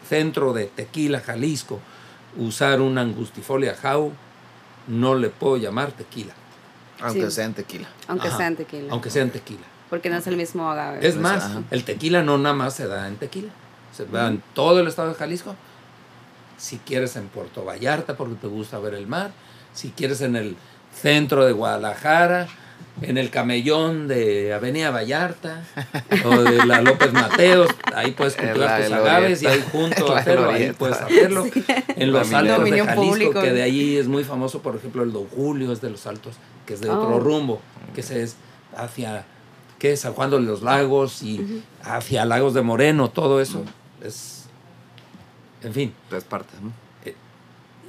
centro 0.07 0.53
de 0.53 0.67
Tequila, 0.67 1.21
Jalisco, 1.21 1.81
usar 2.39 2.81
una 2.81 3.01
angustifolia 3.03 3.75
jau, 3.75 4.13
no 4.89 5.15
le 5.15 5.29
puedo 5.31 5.57
llamar 5.57 5.93
tequila, 5.93 6.33
Aunque 7.01 7.27
Sí. 7.27 7.31
sea 7.33 7.45
en 7.45 7.55
tequila. 7.55 7.89
Aunque 8.09 8.29
Ajá. 8.29 8.37
sea 8.39 8.47
en 8.47 8.57
tequila. 8.57 8.93
aunque 8.93 9.11
sea 9.11 9.23
en 9.23 9.31
tequila. 9.31 9.67
Porque 9.91 10.09
no 10.11 10.17
es 10.17 10.27
el 10.27 10.37
mismo 10.37 10.71
agave. 10.71 11.07
Es 11.07 11.17
más, 11.17 11.45
ajá. 11.45 11.63
el 11.71 11.85
tequila 11.85 12.23
no 12.23 12.39
nada 12.39 12.55
más 12.55 12.75
se 12.75 12.87
da 12.87 13.07
en 13.07 13.17
tequila, 13.17 13.51
se 13.95 14.07
da 14.07 14.29
en 14.29 14.43
todo 14.55 14.81
el 14.81 14.89
estado 14.89 15.09
de 15.11 15.15
Jalisco. 15.15 15.55
Si 16.57 16.79
quieres 16.79 17.17
en 17.17 17.29
Puerto 17.29 17.65
Vallarta 17.65 18.17
porque 18.17 18.35
te 18.37 18.47
gusta 18.47 18.79
ver 18.79 18.95
el 18.95 19.07
mar, 19.07 19.31
si 19.75 19.91
quieres 19.91 20.23
en 20.23 20.37
el 20.37 20.57
centro 20.95 21.45
de 21.45 21.53
Guadalajara, 21.53 22.49
en 23.03 23.19
el 23.19 23.31
camellón 23.31 24.09
de 24.09 24.55
Avenida 24.55 24.91
Vallarta 24.91 25.63
o 26.25 26.37
de 26.43 26.65
la 26.67 26.81
López 26.81 27.13
Mateos, 27.13 27.69
ahí 27.95 28.13
puedes 28.13 28.35
En 28.39 28.47
cultivar 28.47 28.71
la 28.81 28.85
tus 28.87 28.93
agaves 28.95 29.43
y 29.43 29.47
ahí 29.47 29.65
junto 29.71 29.97
En 30.07 30.07
la 30.09 30.17
a 30.17 30.19
hacerlo, 30.21 30.51
ahí 30.51 30.73
puedes 30.79 30.97
hacerlo. 30.97 31.45
En 31.89 32.13
los 32.13 32.31
Dominio- 32.31 32.55
altos 32.55 32.65
de 32.65 32.71
Jalisco, 32.83 32.95
público. 33.03 33.41
que 33.43 33.53
de 33.53 33.63
ahí 33.63 33.97
es 33.97 34.09
muy 34.09 34.25
famoso, 34.25 34.63
por 34.63 34.77
ejemplo, 34.77 35.03
el 35.03 35.13
Don 35.13 35.27
Julio 35.29 35.73
es 35.73 35.81
de 35.81 35.91
los 35.91 36.07
altos, 36.07 36.37
que 36.65 36.75
es 36.75 36.81
de 36.81 36.89
otro 36.91 37.17
Oh. 37.17 37.21
rumbo, 37.21 37.61
que 37.95 38.03
se 38.03 38.23
es 38.23 38.37
hacia 38.77 39.25
que 39.79 39.93
es 39.93 40.01
San 40.01 40.15
Juan 40.15 40.31
de 40.31 40.41
los 40.41 40.63
Lagos 40.63 41.23
y 41.23 41.63
hacia 41.85 42.25
Lagos 42.25 42.55
de 42.55 42.63
Moreno, 42.63 43.11
todo 43.11 43.43
eso 43.43 43.63
es, 44.03 44.47
en 45.63 45.75
fin, 45.75 45.95
Tres 46.09 46.25
partes. 46.25 46.59
¿no? 46.63 46.73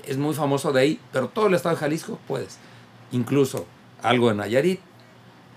es 0.05 0.17
muy 0.17 0.33
famoso 0.33 0.71
de 0.71 0.79
ahí, 0.81 0.99
pero 1.11 1.27
todo 1.27 1.47
el 1.47 1.53
estado 1.53 1.75
de 1.75 1.79
Jalisco 1.81 2.17
puedes, 2.29 2.57
incluso 3.11 3.65
algo 4.01 4.29
de 4.29 4.35
Nayarit, 4.35 4.79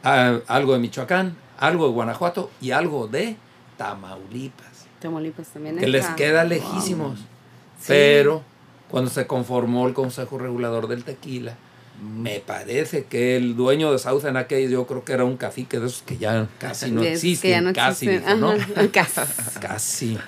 algo 0.03 0.73
de 0.75 0.79
Michoacán, 0.79 1.37
algo 1.59 1.87
de 1.87 1.93
Guanajuato 1.93 2.51
y 2.61 2.71
algo 2.71 3.07
de 3.07 3.37
Tamaulipas, 3.77 4.87
Tamaulipas 5.01 5.49
también 5.49 5.79
que 5.79 5.87
les 5.89 6.07
queda 6.09 6.41
Wow. 6.43 6.49
lejísimos, 6.51 7.19
Sí. 7.19 7.87
pero 7.89 8.43
cuando 8.91 9.11
se 9.11 9.27
conformó 9.27 9.87
el 9.87 9.95
Consejo 9.95 10.39
Regulador 10.39 10.89
del 10.89 11.05
Tequila, 11.05 11.55
me 12.03 12.41
parece 12.41 13.05
que 13.05 13.37
el 13.37 13.57
dueño 13.57 13.93
de 13.93 13.99
Southern 13.99 14.37
aquel 14.39 14.71
yo 14.71 14.87
creo 14.87 15.05
que 15.05 15.13
era 15.13 15.25
un 15.25 15.37
cacique 15.37 15.79
de 15.81 15.87
esos 15.87 16.03
que 16.03 16.17
ya 16.19 16.47
casi 16.59 16.91
no 16.91 17.03
Es 17.03 17.07
que 17.09 17.13
existen, 17.15 17.51
ya 17.51 17.61
no 17.61 17.73
casi, 17.75 18.09
existen. 18.09 18.41
dijo, 18.41 18.53
¿no? 18.55 18.91
Casi. 18.93 19.21
Casi. 19.61 20.19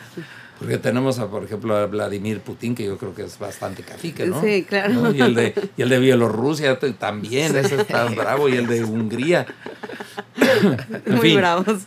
Porque 0.63 0.79
tenemos, 0.79 1.19
a, 1.19 1.27
por 1.27 1.43
ejemplo, 1.43 1.77
a 1.77 1.87
Vladimir 1.87 2.39
Putin, 2.41 2.77
que 2.77 2.85
yo 2.85 2.97
creo 2.97 3.13
que 3.17 3.25
es 3.25 3.37
bastante 3.37 3.83
cacique, 3.83 4.27
¿no? 4.27 4.41
Sí, 4.41 4.63
claro. 4.63 4.95
¿No? 4.95 5.13
Y, 5.13 5.21
el 5.21 5.35
de, 5.35 5.71
y 5.77 5.83
el 5.83 5.89
de 5.89 5.99
Bielorrusia 5.99 6.79
también, 6.79 7.57
ese 7.57 7.81
está 7.81 8.05
bravo, 8.05 8.49
y 8.49 8.53
el 8.53 8.69
de 8.69 8.85
Hungría. 8.85 9.47
En 11.05 11.17
Muy 11.17 11.31
fin, 11.31 11.37
bravos. 11.39 11.83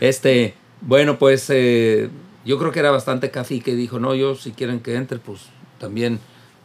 este, 0.00 0.54
bueno, 0.80 1.16
pues 1.16 1.46
eh, 1.50 2.10
yo 2.44 2.58
creo 2.58 2.72
que 2.72 2.80
era 2.80 2.90
bastante 2.90 3.30
cacique 3.30 3.70
y 3.70 3.76
dijo, 3.76 4.00
no, 4.00 4.16
yo 4.16 4.34
si 4.34 4.50
quieren 4.50 4.80
que 4.80 4.96
entre, 4.96 5.18
pues 5.18 5.42
también 5.78 6.18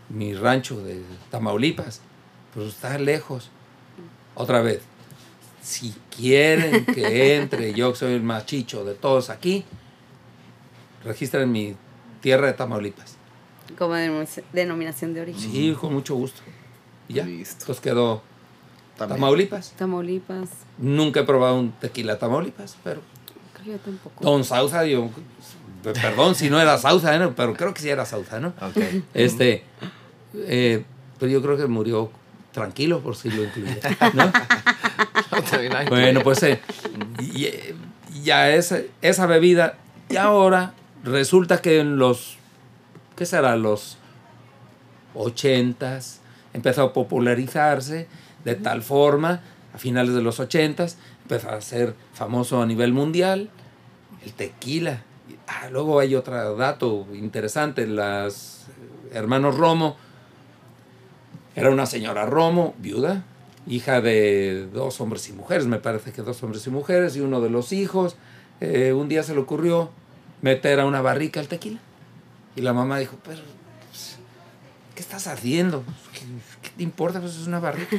mi 0.10 0.34
rancho 0.34 0.82
de 0.84 1.02
Tamaulipas, 1.30 2.02
pues 2.56 2.70
está 2.70 2.98
lejos. 2.98 3.52
Otra 4.34 4.62
vez, 4.62 4.82
si 5.62 5.94
quieren 6.18 6.84
que 6.86 7.36
entre, 7.36 7.74
yo 7.74 7.94
soy 7.94 8.14
el 8.14 8.24
más 8.24 8.48
chicho 8.48 8.84
de 8.84 8.96
todos 8.96 9.30
aquí, 9.30 9.66
registren 11.04 11.52
mi 11.52 11.76
tierra 12.22 12.48
de 12.48 12.54
Tamaulipas. 12.54 13.16
Como 13.78 13.94
denom- 13.96 14.44
denominación 14.54 15.14
de 15.14 15.22
origen. 15.22 15.52
Sí, 15.52 15.76
con 15.80 15.94
mucho 15.94 16.16
gusto. 16.16 16.42
Y 17.08 17.14
ya, 17.16 17.24
Listo. 17.26 17.56
entonces 17.62 17.82
quedó 17.82 18.22
También. 18.98 19.20
Tamaulipas. 19.20 19.72
Tamaulipas. 19.78 20.50
Nunca 20.78 21.22
he 21.22 21.24
probado 21.24 21.60
un 21.60 21.72
tequila 21.74 22.18
Tamaulipas, 22.20 22.78
pero 22.84 23.02
Creo 23.54 23.66
que 23.66 23.72
yo 23.72 23.78
tampoco. 23.78 24.24
Don 24.24 24.44
Sauza, 24.44 24.86
yo, 24.86 25.10
perdón 25.84 26.36
si 26.36 26.50
no 26.50 26.60
era 26.60 26.78
Sauza, 26.78 27.16
¿eh? 27.16 27.30
pero 27.36 27.54
creo 27.54 27.74
que 27.74 27.82
sí 27.82 27.90
era 27.90 28.06
Sauza, 28.06 28.40
¿no? 28.40 28.50
Ok. 28.62 28.78
Este, 29.14 29.64
eh, 30.36 30.84
pero 31.20 31.32
yo 31.32 31.42
creo 31.42 31.58
que 31.58 31.68
murió 31.68 32.12
tranquilo 32.54 33.00
por 33.02 33.16
si 33.16 33.30
lo 33.30 33.44
incluye, 33.44 33.80
¿no? 34.14 34.32
De 35.58 35.86
Bueno, 35.90 36.22
pues 36.24 36.44
y, 37.20 37.46
eh, 37.46 37.76
ya 38.24 38.50
esa, 38.52 38.80
esa 39.02 39.26
bebida, 39.28 39.78
y 40.10 40.18
ahora 40.18 40.74
resulta 41.04 41.62
que 41.62 41.80
en 41.80 41.98
los, 41.98 42.38
¿qué 43.16 43.26
será? 43.26 43.56
Los 43.56 43.98
ochentas 45.14 46.22
empezó 46.54 46.84
a 46.84 46.94
popularizarse 46.94 48.08
de 48.44 48.56
tal 48.56 48.82
forma, 48.82 49.42
a 49.74 49.78
finales 49.78 50.16
de 50.16 50.22
los 50.22 50.40
ochentas, 50.40 50.98
empezó 51.24 51.50
a 51.50 51.62
ser 51.62 51.96
famoso 52.14 52.62
a 52.62 52.66
nivel 52.66 52.94
mundial, 52.94 53.50
el 54.24 54.34
tequila. 54.34 55.04
Ah, 55.48 55.70
luego 55.72 56.00
hay 56.00 56.16
otro 56.16 56.56
dato 56.56 57.08
interesante, 57.14 57.86
las 57.88 58.68
hermanos 59.12 59.58
Romo, 59.58 59.98
era 61.56 61.70
una 61.70 61.86
señora 61.86 62.26
Romo, 62.26 62.76
viuda, 62.78 63.24
hija 63.68 64.02
de 64.02 64.68
dos 64.72 65.02
hombres 65.02 65.28
y 65.30 65.34
mujeres, 65.34 65.68
me 65.68 65.80
parece 65.80 66.12
que 66.12 66.22
dos 66.22 66.42
hombres 66.44 66.66
y 66.66 66.70
mujeres, 66.70 67.16
y 67.16 67.22
uno 67.22 67.42
de 67.42 67.50
los 67.50 67.74
hijos, 67.74 68.16
eh, 68.62 68.94
un 68.94 69.10
día 69.10 69.24
se 69.24 69.34
le 69.34 69.42
ocurrió 69.42 69.90
meter 70.42 70.80
a 70.80 70.86
una 70.86 71.02
barrica 71.02 71.40
el 71.40 71.48
tequila. 71.48 71.80
Y 72.56 72.62
la 72.62 72.74
mamá 72.74 72.98
dijo, 73.00 73.18
pero, 73.24 73.42
pues, 73.90 74.18
¿qué 74.96 75.02
estás 75.02 75.28
haciendo? 75.28 75.84
¿Qué, 76.14 76.22
qué 76.62 76.70
te 76.76 76.84
importa? 76.84 77.20
Pues 77.20 77.36
es 77.36 77.48
una 77.48 77.60
barrica. 77.60 77.98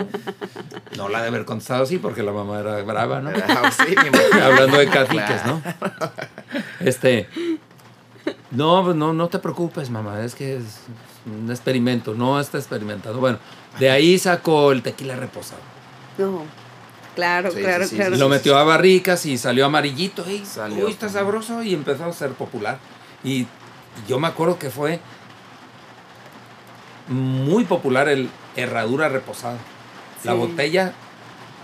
no 0.96 1.08
la 1.08 1.22
de 1.22 1.28
haber 1.28 1.44
contestado 1.44 1.84
así 1.84 1.98
porque 1.98 2.22
la 2.22 2.32
mamá 2.32 2.60
era 2.60 2.82
brava, 2.82 3.20
¿no? 3.20 3.30
Ah, 3.30 3.70
sí, 3.70 3.90
mi 3.90 4.10
mamá. 4.10 4.44
Hablando 4.46 4.78
de 4.78 4.88
caciques. 4.88 5.46
¿no? 5.46 5.62
Este. 6.80 7.28
No, 8.50 8.84
pues 8.84 8.96
no, 8.96 9.12
no 9.12 9.28
te 9.28 9.38
preocupes, 9.38 9.90
mamá. 9.90 10.22
Es 10.22 10.34
que 10.34 10.56
es 10.56 10.80
un 11.26 11.50
experimento. 11.50 12.14
No 12.14 12.38
está 12.40 12.58
experimentando. 12.58 13.20
Bueno, 13.20 13.38
de 13.78 13.90
ahí 13.90 14.18
sacó 14.18 14.72
el 14.72 14.82
tequila 14.82 15.16
reposado. 15.16 15.60
No. 16.18 16.61
Claro, 17.14 17.50
Sí, 17.50 17.60
claro, 17.60 17.84
sí, 17.84 17.90
sí, 17.90 17.96
claro. 17.96 18.16
Lo 18.16 18.28
metió 18.28 18.56
a 18.56 18.64
barricas 18.64 19.26
y 19.26 19.36
salió 19.36 19.66
amarillito. 19.66 20.28
Y, 20.30 20.44
Salió. 20.44 20.86
Uy, 20.86 20.92
está 20.92 21.08
sabroso. 21.08 21.62
Y 21.62 21.74
empezó 21.74 22.04
a 22.04 22.12
ser 22.12 22.30
popular. 22.30 22.78
Y, 23.22 23.46
yo 24.08 24.18
me 24.18 24.28
acuerdo 24.28 24.58
que 24.58 24.70
fue 24.70 25.00
muy 27.08 27.64
popular 27.64 28.08
el 28.08 28.30
herradura 28.56 29.08
reposada. 29.08 29.58
La 30.24 30.34
botella 30.34 30.92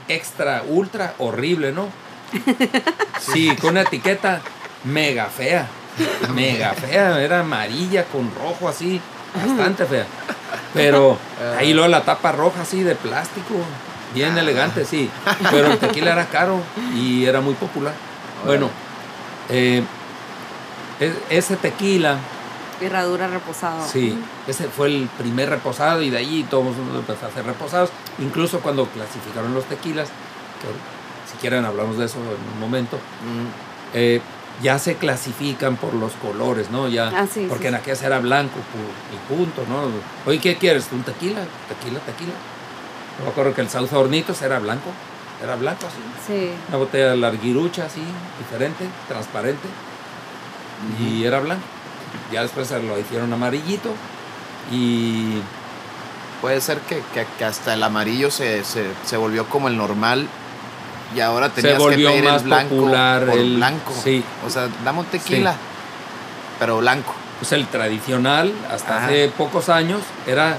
extra, 0.08 0.62
ultra 0.68 1.14
horrible, 1.18 1.72
¿no? 1.72 1.88
Sí, 3.20 3.54
con 3.56 3.70
una 3.70 3.82
etiqueta 3.82 4.40
mega 4.84 5.26
fea. 5.26 5.68
mega 6.34 6.72
fea, 6.74 7.20
era 7.22 7.40
amarilla 7.40 8.04
con 8.04 8.32
rojo 8.34 8.68
así, 8.68 9.00
bastante 9.34 9.84
fea. 9.86 10.06
Pero 10.72 11.18
ahí 11.58 11.72
luego 11.72 11.88
la 11.88 12.04
tapa 12.04 12.32
roja 12.32 12.62
así 12.62 12.82
de 12.82 12.94
plástico, 12.94 13.54
bien 14.14 14.36
elegante, 14.38 14.84
sí. 14.84 15.10
Pero 15.50 15.72
el 15.72 15.78
tequila 15.78 16.12
era 16.12 16.26
caro 16.26 16.60
y 16.94 17.24
era 17.24 17.40
muy 17.40 17.54
popular. 17.54 17.94
Bueno, 18.44 18.68
eh, 19.48 19.82
ese 21.30 21.56
tequila, 21.56 22.18
Herradura 22.80 23.26
reposado. 23.28 23.86
sí, 23.88 24.16
ese 24.46 24.68
fue 24.68 24.86
el 24.88 25.08
primer 25.18 25.50
reposado 25.50 26.00
y 26.02 26.10
de 26.10 26.18
allí 26.18 26.44
todo 26.44 26.60
el 26.60 26.66
mundo 26.74 26.98
empezó 27.00 27.26
a 27.26 27.28
hacer 27.28 27.44
reposados. 27.44 27.90
Incluso 28.18 28.60
cuando 28.60 28.86
clasificaron 28.86 29.52
los 29.54 29.64
tequilas, 29.64 30.08
que 30.08 30.68
si 31.32 31.36
quieren 31.40 31.64
hablamos 31.64 31.98
de 31.98 32.04
eso 32.06 32.18
en 32.18 32.54
un 32.54 32.60
momento, 32.60 32.96
Mm, 32.96 33.94
eh, 33.94 34.20
ya 34.62 34.78
se 34.78 34.96
clasifican 34.96 35.76
por 35.76 35.94
los 35.94 36.12
colores, 36.14 36.68
¿no? 36.70 36.88
Ya, 36.88 37.12
Ah, 37.14 37.26
sí, 37.32 37.46
porque 37.48 37.64
sí, 37.64 37.68
en 37.68 37.74
sí. 37.74 37.80
aquella 37.80 38.06
era 38.06 38.18
blanco 38.18 38.54
y 39.12 39.32
punto, 39.32 39.62
¿no? 39.68 39.82
Oye, 40.26 40.40
¿qué 40.40 40.56
quieres? 40.56 40.88
¿Un 40.90 41.02
tequila? 41.04 41.42
Tequila, 41.68 42.00
tequila. 42.00 42.32
Yo 43.18 43.24
me 43.24 43.30
acuerdo 43.30 43.54
que 43.54 43.60
el 43.62 43.68
Sauza 43.68 43.98
Hornitos 43.98 44.40
era 44.42 44.58
blanco, 44.58 44.90
era 45.42 45.56
blanco 45.56 45.86
así. 45.86 45.98
Sí. 46.26 46.50
Una 46.68 46.78
botella 46.78 47.14
larguirucha 47.16 47.86
así, 47.86 48.02
diferente, 48.38 48.84
transparente, 49.08 49.68
y 51.00 51.24
era 51.24 51.40
blanco. 51.40 51.62
Ya 52.32 52.42
después 52.42 52.68
se 52.68 52.80
lo 52.82 52.98
hicieron 52.98 53.32
amarillito 53.32 53.90
y 54.70 55.40
Puede 56.40 56.60
ser 56.60 56.78
que, 56.82 57.02
que- 57.12 57.26
que 57.36 57.44
hasta 57.44 57.74
el 57.74 57.82
amarillo 57.82 58.30
se, 58.30 58.62
se, 58.62 58.84
se 59.04 59.16
volvió 59.16 59.46
como 59.48 59.66
el 59.66 59.76
normal 59.76 60.28
y 61.12 61.18
ahora 61.18 61.48
tenías 61.48 61.78
volvió 61.78 62.10
que 62.10 62.14
pedir 62.18 62.30
más 62.30 62.42
el 62.42 62.46
blanco 62.46 62.76
popular 62.76 63.26
por 63.26 63.38
el- 63.40 63.56
blanco. 63.56 63.92
sí. 64.04 64.22
O 64.46 64.48
sea, 64.50 64.68
dame 64.84 65.00
un 65.00 65.06
tequila, 65.06 65.56
pero 66.60 66.78
blanco. 66.78 67.12
pues 67.40 67.50
el 67.50 67.66
tradicional, 67.66 68.52
hasta 68.70 68.98
Ajá. 68.98 69.06
hace 69.06 69.32
pocos 69.36 69.68
años, 69.68 70.00
era, 70.28 70.58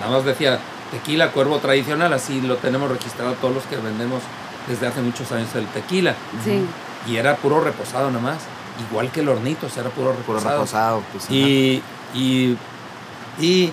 nada 0.00 0.12
más 0.12 0.24
decía, 0.26 0.58
tequila 0.90 1.32
cuervo 1.32 1.58
tradicional, 1.58 2.12
así 2.12 2.40
lo 2.40 2.56
tenemos 2.56 2.90
registrado 2.90 3.32
todos 3.34 3.54
los 3.54 3.64
que 3.64 3.76
vendemos 3.76 4.22
desde 4.68 4.86
hace 4.86 5.00
muchos 5.00 5.30
años 5.32 5.48
el 5.54 5.66
tequila. 5.66 6.14
Sí. 6.44 6.64
Y 7.06 7.16
era 7.16 7.36
puro 7.36 7.60
reposado 7.60 8.10
nada 8.10 8.22
más, 8.22 8.38
igual 8.88 9.10
que 9.10 9.20
el 9.20 9.28
hornitos, 9.28 9.76
era 9.76 9.90
puro 9.90 10.12
Puro 10.12 10.38
reposado. 10.38 10.58
reposado. 10.60 11.02
pues. 11.12 11.30
Y, 11.30 11.82
y, 12.14 12.56
y 13.40 13.72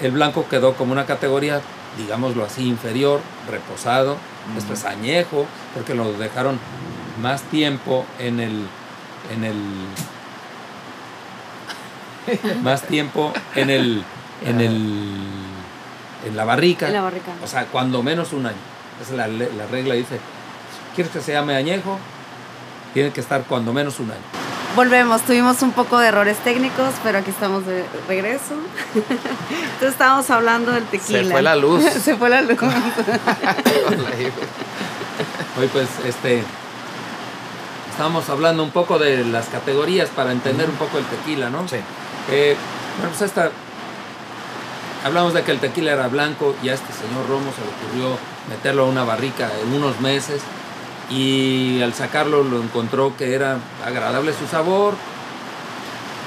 el 0.00 0.12
blanco 0.12 0.46
quedó 0.48 0.74
como 0.74 0.92
una 0.92 1.06
categoría, 1.06 1.60
digámoslo 1.98 2.44
así, 2.44 2.66
inferior, 2.68 3.20
reposado, 3.50 4.16
después 4.54 4.84
añejo, 4.84 5.46
porque 5.74 5.94
lo 5.94 6.12
dejaron 6.12 6.58
más 7.20 7.42
tiempo 7.42 8.04
en 8.18 8.40
el, 8.40 8.66
en 9.34 9.44
el 9.44 9.56
más 12.62 12.82
tiempo 12.82 13.32
en 13.54 13.70
el 13.70 14.04
en 14.44 14.60
el 14.60 15.20
en 16.26 16.36
la 16.36 16.44
barrica. 16.44 16.86
En 16.86 16.94
la 16.94 17.02
barrica. 17.02 17.32
O 17.42 17.46
sea, 17.46 17.66
cuando 17.66 18.02
menos 18.02 18.32
un 18.32 18.46
año. 18.46 18.56
Esa 19.00 19.12
es 19.12 19.16
la, 19.16 19.26
la 19.28 19.66
regla, 19.66 19.94
dice, 19.94 20.20
¿quieres 20.94 21.12
que 21.12 21.20
se 21.20 21.32
llame 21.32 21.56
añejo? 21.56 21.98
Tiene 22.94 23.10
que 23.10 23.20
estar 23.20 23.42
cuando 23.44 23.72
menos 23.72 23.98
un 24.00 24.10
año. 24.10 24.20
Volvemos, 24.74 25.20
tuvimos 25.22 25.60
un 25.60 25.72
poco 25.72 25.98
de 25.98 26.08
errores 26.08 26.38
técnicos, 26.38 26.94
pero 27.02 27.18
aquí 27.18 27.28
estamos 27.30 27.66
de 27.66 27.84
regreso. 28.08 28.54
Entonces 28.94 29.90
estábamos 29.90 30.30
hablando 30.30 30.72
del 30.72 30.84
tequila. 30.84 31.24
Se 31.24 31.30
fue 31.30 31.42
la 31.42 31.56
luz. 31.56 31.84
Se 32.02 32.16
fue 32.16 32.30
la 32.30 32.40
luz. 32.40 32.58
Hoy 35.58 35.68
pues 35.70 35.88
este 36.06 36.42
estábamos 37.90 38.30
hablando 38.30 38.62
un 38.62 38.70
poco 38.70 38.98
de 38.98 39.22
las 39.26 39.48
categorías 39.48 40.08
para 40.08 40.32
entender 40.32 40.70
un 40.70 40.76
poco 40.76 40.96
el 40.96 41.04
tequila, 41.04 41.50
¿no? 41.50 41.68
Sí. 41.68 41.76
Eh, 42.30 42.56
bueno, 42.96 43.10
pues 43.10 43.20
esta 43.22 43.50
hablamos 45.04 45.34
de 45.34 45.42
que 45.42 45.52
el 45.52 45.58
tequila 45.58 45.92
era 45.92 46.08
blanco 46.08 46.54
y 46.62 46.68
a 46.68 46.74
este 46.74 46.92
señor 46.92 47.28
Romo 47.28 47.50
se 47.52 47.60
le 47.62 47.68
ocurrió 48.08 48.18
meterlo 48.48 48.84
a 48.84 48.86
una 48.88 49.04
barrica 49.04 49.50
en 49.62 49.72
unos 49.74 50.00
meses 50.00 50.40
y 51.10 51.80
al 51.82 51.92
sacarlo 51.94 52.42
lo 52.44 52.62
encontró 52.62 53.16
que 53.16 53.34
era 53.34 53.58
agradable 53.84 54.32
su 54.32 54.46
sabor. 54.46 54.94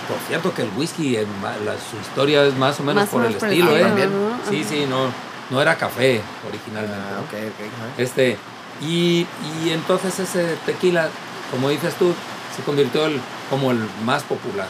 Por 0.08 0.17
cierto 0.28 0.54
que 0.54 0.62
el 0.62 0.69
whisky, 0.78 1.15
en 1.17 1.26
la- 1.41 1.73
su 1.73 1.97
historia 1.99 2.43
es 2.43 2.56
más 2.56 2.80
o 2.80 2.84
menos 2.84 3.04
Más 3.04 3.10
o 3.10 3.17
por 3.17 3.26
el 3.26 3.34
por 3.34 3.47
el 3.47 3.54
estilo, 3.54 3.71
¿eh? 3.71 3.82
estilo, 3.82 3.88
También. 3.88 4.12
¿no? 4.12 4.52
Sí, 4.52 4.63
sí, 4.63 4.86
no, 4.88 5.08
no 5.49 5.62
era 5.62 5.76
café 5.76 6.21
originalmente. 6.47 6.95
Ah, 6.95 7.15
¿no? 7.15 7.21
ok, 7.21 7.28
ok. 7.34 7.60
ajá. 7.65 8.02
Este, 8.02 8.38
y, 8.82 9.26
y 9.63 9.69
entonces 9.71 10.19
ese 10.19 10.58
tequila, 10.65 11.10
como 11.49 11.69
dices 11.69 11.95
tú, 11.95 12.13
se 12.56 12.62
convirtió 12.63 13.08
el- 13.08 13.19
como 13.49 13.71
el 13.71 13.80
más 14.06 14.21
popular, 14.23 14.67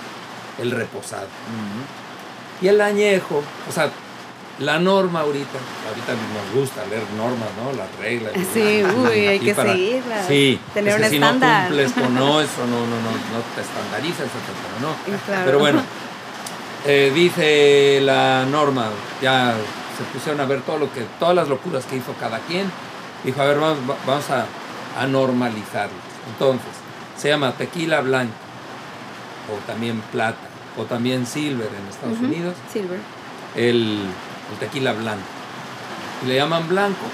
el 0.60 0.71
reposado. 0.71 1.25
Ujú. 1.25 2.65
Y 2.65 2.69
el 2.69 2.79
añejo, 2.79 3.43
o 3.69 3.71
sea, 3.73 3.89
la 4.59 4.79
norma 4.79 5.19
ahorita, 5.21 5.57
ahorita 5.89 6.13
nos 6.13 6.61
gusta 6.61 6.85
leer 6.85 7.03
normas, 7.17 7.49
¿no? 7.61 7.73
Las 7.77 7.93
reglas. 7.99 8.31
¿no? 8.35 8.43
Sí, 8.53 8.83
uy, 8.83 9.27
hay 9.27 9.39
que 9.39 9.53
para- 9.53 9.71
seguirlas. 9.73 10.25
Sí, 10.27 10.59
Tener 10.73 10.89
es 10.93 10.95
que 10.95 11.03
un 11.03 11.09
si 11.09 11.15
estándar. 11.15 11.61
no 11.63 11.67
cumples 11.67 11.91
con 11.91 12.15
no, 12.15 12.41
eso 12.41 12.61
no, 12.65 12.79
no, 12.79 12.95
no, 13.01 13.11
no 13.11 13.41
te 13.55 13.61
estandarizas, 13.61 14.21
etcétera, 14.21 14.79
¿no? 14.81 15.17
Claro. 15.25 15.41
Pero 15.45 15.59
bueno, 15.59 15.81
eh, 16.85 17.11
dice 17.13 17.99
la 18.01 18.45
norma, 18.45 18.87
ya 19.21 19.55
se 19.97 20.03
pusieron 20.13 20.39
a 20.41 20.45
ver 20.45 20.61
todo 20.61 20.77
lo 20.77 20.91
que, 20.93 21.01
todas 21.19 21.35
las 21.35 21.47
locuras 21.49 21.85
que 21.85 21.97
hizo 21.97 22.13
cada 22.19 22.39
quien. 22.39 22.71
Dijo, 23.23 23.41
a 23.41 23.45
ver, 23.45 23.59
vamos, 23.59 23.79
va- 23.89 23.97
vamos 24.05 24.25
a, 24.29 24.45
a 25.01 25.07
normalizarlos. 25.07 25.99
Entonces, 26.31 26.69
se 27.17 27.27
llama 27.29 27.51
tequila 27.53 28.01
blanco, 28.01 28.33
o 29.51 29.57
también 29.67 30.01
plata, 30.11 30.37
o 30.77 30.83
también 30.83 31.25
silver 31.25 31.67
en 31.67 31.87
Estados. 31.89 32.19
Unidos, 32.19 32.53
Silver. 32.71 32.99
el, 33.55 33.99
el 34.51 34.58
tequila 34.60 34.93
blanco. 34.93 35.23
Y 36.23 36.27
le 36.27 36.36
llaman 36.36 36.67
blanco. 36.67 37.05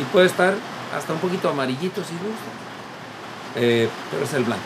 Y 0.00 0.04
puede 0.04 0.26
estar 0.26 0.54
hasta 0.96 1.12
un 1.12 1.18
poquito 1.18 1.48
amarillito 1.48 2.02
si 2.04 2.12
gusta. 2.14 2.50
Eh, 3.56 3.88
pero 4.10 4.24
es 4.24 4.34
el 4.34 4.44
blanco. 4.44 4.64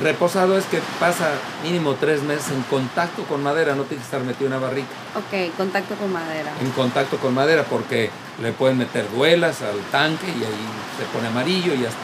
Reposado 0.00 0.56
es 0.56 0.64
que 0.64 0.80
pasa 0.98 1.30
mínimo 1.62 1.94
tres 1.94 2.22
meses 2.22 2.50
en 2.50 2.62
contacto 2.62 3.24
con 3.24 3.42
madera, 3.42 3.74
no 3.74 3.82
tiene 3.82 4.00
que 4.00 4.06
estar 4.06 4.22
metido 4.22 4.46
en 4.46 4.54
una 4.54 4.66
barrica. 4.66 4.88
Ok, 5.14 5.54
contacto 5.56 5.94
con 5.96 6.10
madera. 6.12 6.50
En 6.60 6.70
contacto 6.70 7.18
con 7.18 7.34
madera 7.34 7.64
porque 7.64 8.10
le 8.40 8.52
pueden 8.52 8.78
meter 8.78 9.10
duelas 9.12 9.60
al 9.60 9.78
tanque 9.90 10.26
y 10.28 10.44
ahí 10.44 10.68
se 10.98 11.04
pone 11.12 11.28
amarillo 11.28 11.74
y 11.74 11.82
ya 11.82 11.88
está. 11.88 12.00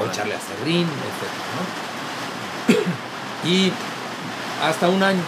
O 0.00 0.06
echarle 0.06 0.34
acerrín, 0.36 0.86
etc. 0.86 1.32
¿no? 3.44 3.50
y 3.50 3.72
hasta 4.62 4.88
un 4.88 5.02
año. 5.02 5.22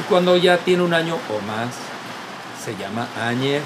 Y 0.00 0.02
cuando 0.08 0.36
ya 0.36 0.58
tiene 0.58 0.82
un 0.82 0.94
año 0.94 1.14
o 1.14 1.40
más, 1.46 1.74
se 2.64 2.76
llama 2.76 3.06
añejo. 3.20 3.64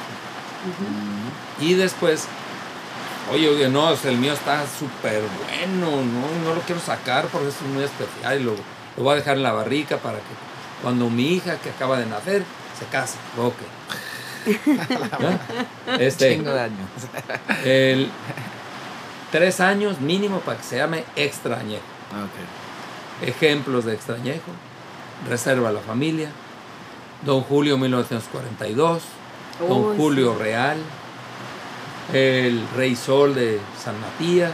Y 1.61 1.75
después, 1.75 2.27
oye, 3.33 3.49
oye, 3.49 3.69
no, 3.69 3.93
el 3.93 4.17
mío 4.17 4.33
está 4.33 4.65
súper 4.67 5.23
bueno, 5.23 5.91
no, 5.91 6.45
no 6.45 6.55
lo 6.55 6.61
quiero 6.63 6.81
sacar 6.81 7.27
porque 7.27 7.49
es 7.49 7.61
muy 7.63 7.85
especial 7.85 8.41
y 8.41 8.45
lo, 8.45 8.53
lo 8.97 9.03
voy 9.03 9.13
a 9.13 9.17
dejar 9.17 9.37
en 9.37 9.43
la 9.43 9.53
barrica 9.53 9.99
para 9.99 10.19
que 10.19 10.35
cuando 10.83 11.09
mi 11.11 11.35
hija 11.35 11.57
que 11.57 11.71
acaba 11.71 11.99
de 11.99 12.07
nacer 12.07 12.45
se 12.79 12.87
case. 12.87 13.17
Ok. 13.39 13.55
¿No? 15.21 15.99
Este, 15.99 16.39
de 16.39 16.61
años. 16.61 16.89
el, 17.65 18.11
tres 19.31 19.61
años 19.61 20.01
mínimo 20.01 20.41
para 20.41 20.59
que 20.59 20.65
se 20.65 20.77
llame 20.77 21.05
extrañejo. 21.17 21.85
Ok. 22.13 23.27
Ejemplos 23.29 23.85
de 23.85 23.95
extrañejo. 23.95 24.51
Reserva 25.29 25.73
la 25.73 25.81
familia. 25.81 26.29
Don 27.23 27.43
Julio 27.43 27.79
1942. 27.79 29.03
Don 29.69 29.97
Julio 29.97 30.37
Real. 30.39 30.79
El 32.13 32.63
Rey 32.77 32.95
Sol 32.97 33.35
de 33.35 33.61
San 33.83 33.99
Matías. 34.01 34.53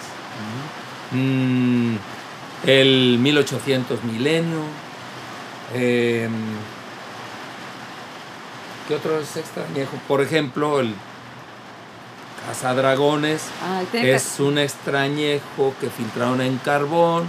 mm, 1.13 1.97
el 2.67 3.19
1800 3.19 4.05
Milenio. 4.05 4.63
em, 5.75 6.31
¿Qué 8.87 8.95
otro 8.97 9.19
es 9.21 9.37
extrañejo? 9.37 9.97
Por 10.09 10.21
ejemplo, 10.21 10.81
el 10.81 10.95
Cazadragones 12.47 13.43
Ah, 13.63 13.83
es 13.93 14.41
un 14.41 14.59
extrañejo 14.59 15.75
que 15.81 15.91
filtraron 15.91 16.41
en 16.41 16.59
carbón 16.59 17.29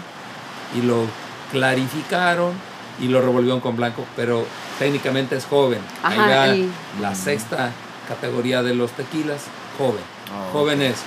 y 0.75 0.81
lo 0.81 1.05
clarificaron 1.51 2.53
y 3.01 3.07
lo 3.07 3.19
revolvieron 3.21 3.59
con 3.59 3.75
blanco, 3.75 4.05
pero 4.15 4.45
técnicamente 4.79 5.35
es 5.35 5.45
joven. 5.45 5.79
Ahí 6.03 6.17
Ajá, 6.19 6.27
va 6.29 6.45
el- 6.47 6.71
la 7.01 7.15
sexta 7.15 7.71
categoría 8.07 8.61
de 8.63 8.73
los 8.75 8.91
tequilas, 8.91 9.41
joven. 9.77 10.03
Oh, 10.33 10.51
joven 10.53 10.81
es 10.81 10.97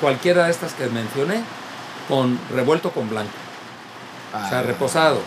cualquiera 0.00 0.44
de 0.44 0.50
estas 0.50 0.74
que 0.74 0.86
mencioné 0.88 1.42
con 2.08 2.38
revuelto 2.50 2.90
con 2.90 3.08
blanco. 3.08 3.30
O 4.34 4.48
sea, 4.48 4.60
Ah, 4.60 4.62
reposado 4.62 5.20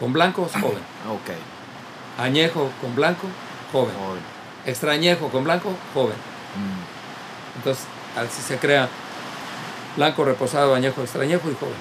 con 0.00 0.12
blanco 0.12 0.46
es 0.46 0.60
joven. 0.60 0.82
Ok. 1.08 2.22
Añejo 2.22 2.70
con 2.80 2.94
blanco, 2.96 3.26
joven. 3.72 3.94
Joven. 3.94 4.20
Extrañejo 4.66 5.28
con 5.28 5.44
blanco, 5.44 5.72
joven. 5.94 6.16
Mm. 6.56 7.58
Entonces, 7.58 7.84
así 8.16 8.42
se 8.42 8.58
crea 8.58 8.88
blanco, 9.96 10.24
reposado, 10.24 10.74
añejo, 10.74 11.02
extrañejo 11.02 11.48
y 11.50 11.54
joven. 11.54 11.74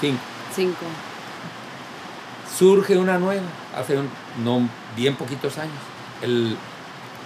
cinco. 0.00 0.20
Cinco. 0.54 0.84
Surge 2.58 2.96
una 2.96 3.18
nueva, 3.18 3.42
hace 3.76 3.96
un- 3.96 4.08
no 4.44 4.68
bien 4.96 5.14
poquitos 5.16 5.56
años, 5.58 5.74
el 6.22 6.56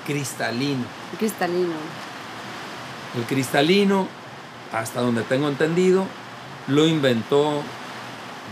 cristalino. 0.06 0.84
Cristalino. 1.18 1.72
El 3.16 3.22
cristalino, 3.24 4.06
hasta 4.72 5.00
donde 5.00 5.22
tengo 5.22 5.48
entendido, 5.48 6.04
lo 6.68 6.86
inventó 6.86 7.62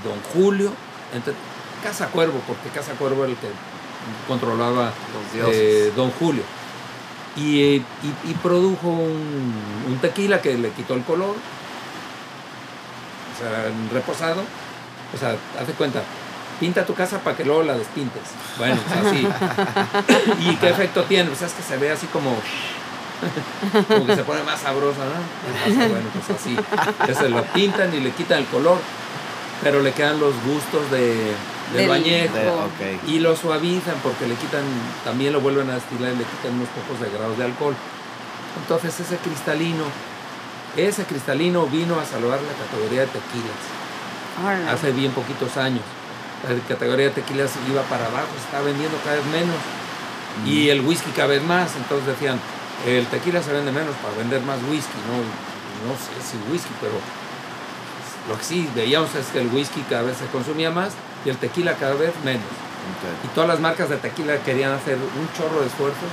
don 0.05 0.21
Julio, 0.33 0.71
entre, 1.15 1.35
Casa 1.83 2.07
Cuervo, 2.09 2.41
porque 2.47 2.69
Casa 2.71 2.93
Cuervo 2.93 3.25
era 3.25 3.33
el 3.33 3.39
que 3.39 3.49
controlaba 4.29 4.93
eh, 5.53 5.93
don 5.97 6.11
Julio. 6.13 6.43
Y, 7.37 7.61
y- 7.77 7.85
y 8.25 8.35
produjo 8.43 8.89
un, 8.89 9.55
un 9.89 9.99
tequila 10.01 10.41
que 10.43 10.57
le 10.59 10.71
quitó 10.71 10.95
el 10.95 11.03
color, 11.03 11.35
o 13.35 13.39
sea, 13.39 13.71
reposado. 13.93 14.43
O 15.15 15.19
sea, 15.19 15.37
hace 15.61 15.73
cuenta, 15.73 16.03
pinta 16.63 16.87
tu 16.87 16.95
casa 16.95 17.19
para 17.19 17.37
que 17.37 17.45
luego 17.45 17.65
la 17.65 17.77
despintes. 17.77 18.23
Bueno, 18.57 18.79
pues 18.87 19.05
así. 19.05 19.27
¿Y 20.49 20.55
qué 20.59 20.69
efecto 20.71 21.03
tiene? 21.03 21.29
Pues 21.29 21.43
es 21.43 21.53
que 21.55 21.63
se 21.63 21.77
ve 21.77 21.91
así 21.91 22.07
como 22.07 22.37
como 23.89 24.07
que 24.07 24.15
se 24.15 24.23
pone 24.23 24.45
más 24.45 24.61
sabrosa, 24.61 25.01
¿no? 25.01 25.19
Entonces, 25.53 25.91
bueno, 25.91 26.09
pues 26.15 26.39
así. 26.39 27.19
Se 27.21 27.29
lo 27.29 27.43
pintan 27.47 27.93
y 27.93 27.99
le 27.99 28.13
quitan 28.13 28.39
el 28.39 28.47
color, 28.47 28.79
pero 29.61 29.83
le 29.83 29.91
quedan 29.93 30.21
los 30.21 30.35
gustos 30.45 30.89
de, 30.93 31.15
del 31.73 31.79
Del- 31.79 31.89
bañejo. 31.89 32.69
De-. 32.79 33.01
Y 33.09 33.19
lo 33.19 33.35
suavizan 33.35 33.97
porque 34.01 34.29
le 34.29 34.35
quitan, 34.37 34.63
también 35.05 35.33
lo 35.33 35.41
vuelven 35.41 35.69
a 35.69 35.75
destilar 35.75 36.13
y 36.13 36.17
le 36.17 36.25
quitan 36.25 36.55
unos 36.55 36.69
pocos 36.69 37.01
de 37.01 37.11
grados 37.17 37.37
de 37.39 37.45
alcohol. 37.45 37.75
Entonces 38.63 39.01
ese 39.01 39.17
cristalino, 39.17 39.85
ese 40.77 41.05
cristalino 41.07 41.67
vino 41.67 41.99
a 41.99 42.05
salvar 42.05 42.39
la 42.41 42.55
categoría 42.65 43.01
de 43.01 43.07
tequilas 43.09 43.63
hace 44.73 44.93
bien 44.93 45.11
poquitos 45.13 45.57
años. 45.57 45.83
La 46.43 46.59
categoría 46.67 47.07
de 47.07 47.13
tequilas 47.13 47.53
iba 47.71 47.83
para 47.83 48.07
abajo, 48.07 48.29
se 48.37 48.45
estaba 48.45 48.65
vendiendo 48.65 48.99
cada 49.05 49.17
vez 49.17 49.27
menos. 49.27 49.57
Y 50.47 50.71
el 50.71 50.81
whisky 50.81 51.11
cada 51.11 51.29
vez 51.29 51.43
más. 51.43 51.77
Entonces 51.77 52.07
decían, 52.07 52.41
el 52.87 53.07
tequila 53.07 53.43
se 53.43 53.53
vende 53.53 53.71
menos 53.71 53.95
para 54.03 54.17
vender 54.17 54.43
más 54.43 54.59
whisky. 54.69 54.99
No, 55.07 55.23
no 55.87 55.95
sé 55.95 56.11
si 56.21 56.37
whisky, 56.51 56.73
pero 56.81 56.95
lo 58.29 58.39
que 58.39 58.45
sí 58.45 58.69
veíamos 58.75 59.15
es 59.15 59.27
que 59.27 59.41
el 59.41 59.49
whisky 59.49 59.83
cada 59.89 60.03
vez 60.03 60.17
se 60.17 60.27
consumía 60.27 60.71
más 60.71 60.93
y 61.25 61.29
el 61.29 61.37
tequila 61.37 61.75
cada 61.75 61.95
vez 61.95 62.13
menos. 62.25 62.47
Y 63.25 63.29
todas 63.35 63.49
las 63.49 63.61
marcas 63.61 63.89
de 63.89 63.97
tequila 63.97 64.37
querían 64.39 64.73
hacer 64.73 64.97
un 64.97 65.33
chorro 65.37 65.61
de 65.61 65.67
esfuerzos 65.67 66.11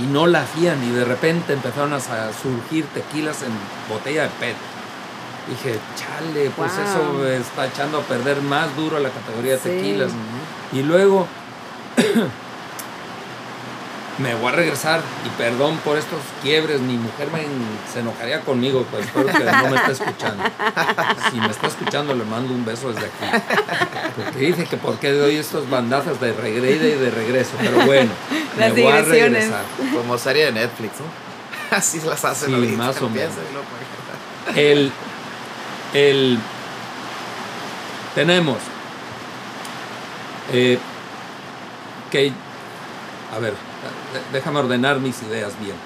y 0.00 0.06
no 0.06 0.28
la 0.28 0.42
hacían. 0.42 0.82
Y 0.84 0.90
de 0.92 1.04
repente 1.04 1.52
empezaron 1.52 1.92
a 1.92 2.00
surgir 2.00 2.86
tequilas 2.94 3.42
en 3.42 3.50
botella 3.88 4.24
de 4.24 4.28
PET. 4.40 4.56
Dije, 5.48 5.78
chale, 5.96 6.50
pues 6.56 6.72
Wow. 6.76 6.84
eso 6.84 7.12
me 7.14 7.36
está 7.36 7.66
echando 7.66 7.98
a 7.98 8.02
perder 8.02 8.42
más 8.42 8.74
duro 8.76 8.98
la 8.98 9.08
categoría 9.10 9.52
de 9.52 9.58
Sí. 9.58 9.68
tequilas. 9.70 10.10
Y 10.72 10.82
luego 10.82 11.26
me 14.18 14.34
voy 14.34 14.52
a 14.52 14.56
regresar 14.56 15.00
y 15.24 15.28
perdón 15.40 15.76
por 15.84 15.96
estos 15.96 16.18
quiebres, 16.42 16.80
mi 16.80 16.96
mujer 16.96 17.28
me, 17.32 17.42
se 17.92 18.00
enojaría 18.00 18.40
conmigo, 18.40 18.84
pero 18.90 19.04
espero 19.04 19.26
que 19.26 19.44
no 19.44 19.68
me 19.70 19.76
esté 19.76 19.92
escuchando. 19.92 20.42
Si 21.30 21.40
me 21.40 21.50
está 21.50 21.68
escuchando 21.68 22.14
le 22.14 22.24
mando 22.24 22.52
un 22.52 22.64
beso 22.64 22.92
desde 22.92 23.06
aquí. 23.06 23.44
Porque 24.16 24.38
dice 24.38 24.64
que 24.64 24.76
por 24.76 24.98
qué 24.98 25.12
doy 25.12 25.36
estos 25.36 25.70
bandazos 25.70 26.20
de 26.20 26.32
regresa 26.32 26.84
y 26.84 26.94
de 26.98 27.10
regreso, 27.10 27.52
pero 27.60 27.86
bueno, 27.86 28.10
Las 28.58 28.74
me 28.74 28.82
voy 28.82 28.92
a 28.92 29.02
regresar. 29.02 29.62
Como 29.94 30.18
serie 30.18 30.46
de 30.46 30.52
Netflix, 30.52 30.94
¿no? 31.00 31.28
Así 31.76 32.00
las 32.00 32.24
hacen 32.24 32.50
Sí, 32.50 32.76
más 32.76 33.00
o 33.00 33.08
menos. 33.08 33.34
El, 34.56 34.90
el, 35.94 36.38
tenemos 38.14 38.58
eh, 40.52 40.78
que, 42.10 42.32
a 43.34 43.38
ver, 43.38 43.54
déjame 44.32 44.58
ordenar 44.60 44.98
mis 44.98 45.22
ideas 45.22 45.52
bien. 45.60 45.76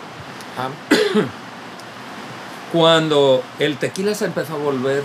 Ah, 0.59 0.69
Cuando 2.73 3.43
el 3.59 3.77
tequila 3.77 4.15
se 4.15 4.27
empezó 4.27 4.55
a 4.55 4.59
volver 4.59 5.03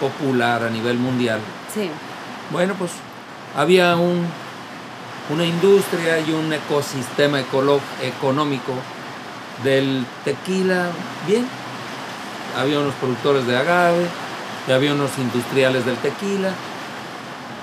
popular 0.00 0.62
a 0.64 0.70
nivel 0.70 0.98
mundial, 0.98 1.40
Sí. 1.72 1.90
bueno, 2.50 2.74
pues 2.74 2.92
había 3.56 3.96
un, 3.96 4.26
una 5.30 5.44
industria 5.44 6.18
y 6.20 6.32
un 6.32 6.52
ecosistema 6.52 7.40
económico 7.40 8.72
del 9.64 10.04
tequila 10.24 10.88
bien. 11.26 11.46
Había 12.58 12.80
unos 12.80 12.94
productores 12.94 13.46
de 13.46 13.56
agave, 13.56 14.06
y 14.66 14.72
había 14.72 14.92
unos 14.92 15.16
industriales 15.18 15.84
del 15.86 15.96
tequila. 15.96 16.50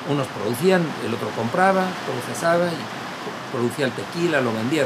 Unos 0.10 0.28
producían, 0.28 0.82
el 1.06 1.14
otro 1.14 1.30
compraba, 1.30 1.86
procesaba 2.06 2.66
y 2.68 3.52
producía 3.52 3.86
el 3.86 3.92
tequila, 3.92 4.42
lo 4.42 4.54
vendía. 4.54 4.86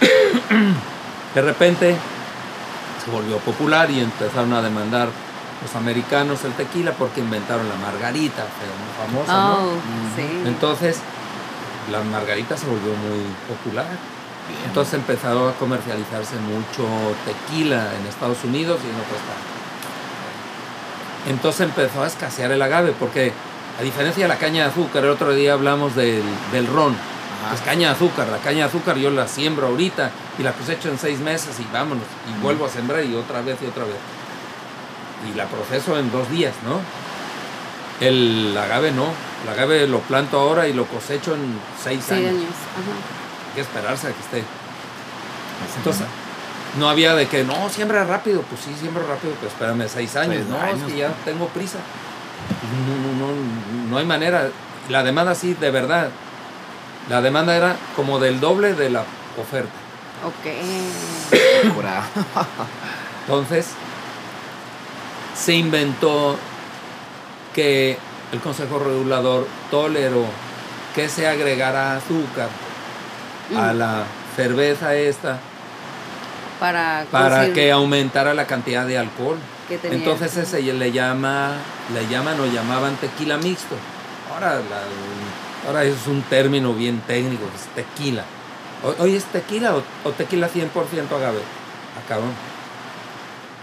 De 1.34 1.42
repente 1.42 1.96
se 3.04 3.10
volvió 3.10 3.38
popular 3.38 3.90
y 3.90 4.00
empezaron 4.00 4.52
a 4.52 4.62
demandar 4.62 5.08
los 5.62 5.74
americanos 5.76 6.44
el 6.44 6.52
tequila 6.52 6.92
porque 6.92 7.20
inventaron 7.20 7.68
la 7.68 7.76
margarita, 7.76 8.44
fue 8.58 8.66
muy 8.68 9.24
famosa, 9.24 9.32
¿no? 9.32 9.54
Oh, 9.54 9.72
sí. 10.16 10.26
Entonces, 10.46 11.00
la 11.90 12.02
margarita 12.02 12.56
se 12.56 12.66
volvió 12.66 12.92
muy 12.94 13.24
popular. 13.48 13.86
Entonces 14.66 14.94
empezó 14.94 15.48
a 15.48 15.52
comercializarse 15.54 16.36
mucho 16.36 16.88
tequila 17.26 17.94
en 17.94 18.06
Estados 18.06 18.42
Unidos 18.44 18.80
y 18.82 18.88
en 18.88 18.94
otras 18.94 19.20
partes. 19.28 19.57
Entonces 21.26 21.62
empezó 21.62 22.02
a 22.02 22.06
escasear 22.06 22.50
el 22.52 22.62
agave 22.62 22.92
porque, 22.98 23.32
a 23.78 23.82
diferencia 23.82 24.24
de 24.24 24.28
la 24.28 24.38
caña 24.38 24.64
de 24.64 24.70
azúcar, 24.70 25.04
el 25.04 25.10
otro 25.10 25.34
día 25.34 25.52
hablamos 25.54 25.94
del, 25.94 26.22
del 26.52 26.66
ron. 26.66 26.94
Ajá. 27.44 27.54
Es 27.54 27.60
caña 27.60 27.88
de 27.88 27.94
azúcar. 27.94 28.28
La 28.28 28.38
caña 28.38 28.58
de 28.58 28.64
azúcar 28.64 28.96
yo 28.96 29.10
la 29.10 29.28
siembro 29.28 29.66
ahorita 29.68 30.10
y 30.38 30.42
la 30.42 30.52
cosecho 30.52 30.88
en 30.88 30.98
seis 30.98 31.18
meses 31.20 31.58
y 31.60 31.72
vámonos. 31.72 32.04
Y 32.28 32.42
vuelvo 32.42 32.66
a 32.66 32.68
sembrar 32.68 33.04
y 33.04 33.14
otra 33.14 33.42
vez 33.42 33.58
y 33.62 33.66
otra 33.66 33.84
vez. 33.84 33.96
Y 35.30 35.36
la 35.36 35.46
proceso 35.46 35.98
en 35.98 36.10
dos 36.12 36.30
días, 36.30 36.54
¿no? 36.64 36.80
El 38.04 38.56
agave 38.56 38.92
no. 38.92 39.06
El 39.44 39.48
agave 39.50 39.86
lo 39.88 39.98
planto 40.00 40.38
ahora 40.38 40.68
y 40.68 40.72
lo 40.72 40.86
cosecho 40.86 41.34
en 41.34 41.58
seis 41.82 42.04
Seis 42.06 42.18
años. 42.26 42.30
años. 42.30 42.42
Ajá. 42.44 43.48
Hay 43.48 43.54
que 43.54 43.60
esperarse 43.60 44.06
a 44.06 44.12
que 44.12 44.20
esté. 44.20 44.44
Entonces, 45.76 46.06
no 46.76 46.88
había 46.88 47.14
de 47.14 47.26
que, 47.26 47.44
no, 47.44 47.68
siembra 47.70 48.04
rápido. 48.04 48.42
Pues 48.42 48.60
sí, 48.62 48.74
siembro 48.78 49.06
rápido, 49.06 49.34
pero 49.40 49.48
espérame 49.48 49.88
seis 49.88 50.14
años. 50.16 50.36
Seis 50.36 50.48
no, 50.48 50.60
años. 50.60 50.80
es 50.86 50.92
que 50.92 50.98
ya 50.98 51.12
tengo 51.24 51.48
prisa. 51.48 51.78
No, 52.86 53.26
no, 53.26 53.32
no, 53.32 53.90
no 53.90 53.98
hay 53.98 54.04
manera. 54.06 54.48
La 54.88 55.02
demanda 55.02 55.34
sí, 55.34 55.54
de 55.54 55.70
verdad. 55.70 56.10
La 57.08 57.20
demanda 57.22 57.56
era 57.56 57.76
como 57.96 58.18
del 58.18 58.38
doble 58.40 58.74
de 58.74 58.90
la 58.90 59.02
oferta. 59.40 59.70
Ok. 60.24 60.46
Entonces, 63.26 63.68
se 65.36 65.54
inventó 65.54 66.36
que 67.54 67.98
el 68.32 68.40
Consejo 68.40 68.78
Regulador 68.78 69.46
toleró 69.70 70.24
que 70.94 71.08
se 71.08 71.26
agregara 71.26 71.96
azúcar 71.96 72.48
a 73.56 73.72
Mm. 73.72 73.78
la 73.78 74.02
cerveza 74.36 74.94
esta 74.94 75.38
Para, 76.60 77.06
para 77.10 77.52
que 77.52 77.70
aumentara 77.72 78.34
la 78.34 78.46
cantidad 78.46 78.86
de 78.86 78.98
alcohol. 78.98 79.36
que 79.68 79.78
tenía. 79.78 79.98
Entonces 79.98 80.36
ese 80.36 80.60
le 80.62 80.92
llama, 80.92 81.52
le 81.94 82.06
llaman 82.08 82.40
o 82.40 82.46
llamaban 82.46 82.96
tequila 82.96 83.36
mixto. 83.36 83.76
Ahora, 84.32 84.54
la- 84.56 85.68
ahora 85.68 85.84
es 85.84 86.06
un 86.06 86.22
término 86.22 86.74
bien 86.74 87.00
técnico, 87.06 87.44
es 87.54 87.66
tequila. 87.74 88.24
Oye, 89.00 89.16
¿es 89.16 89.24
tequila 89.24 89.74
o, 89.76 89.82
o 90.04 90.12
tequila 90.12 90.48
100% 90.48 91.10
agave? 91.16 91.40
Ah, 91.96 92.02
cabrón. 92.08 92.30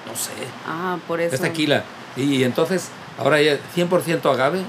No 0.07 0.15
sé. 0.15 0.31
Ah, 0.67 0.97
por 1.07 1.19
eso. 1.21 1.35
Es 1.35 1.41
tequila. 1.41 1.83
Y 2.15 2.43
entonces, 2.43 2.89
ahora 3.17 3.41
ya 3.41 3.57
100% 3.75 4.31
agave. 4.31 4.61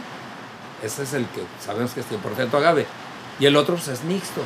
Ese 0.82 1.02
es 1.02 1.12
el 1.14 1.26
que 1.26 1.42
sabemos 1.64 1.92
que 1.92 2.00
es 2.00 2.06
100% 2.06 2.54
agave. 2.54 2.86
Y 3.40 3.46
el 3.46 3.56
otro 3.56 3.74
pues, 3.76 3.88
es 3.88 4.04
mixto. 4.04 4.40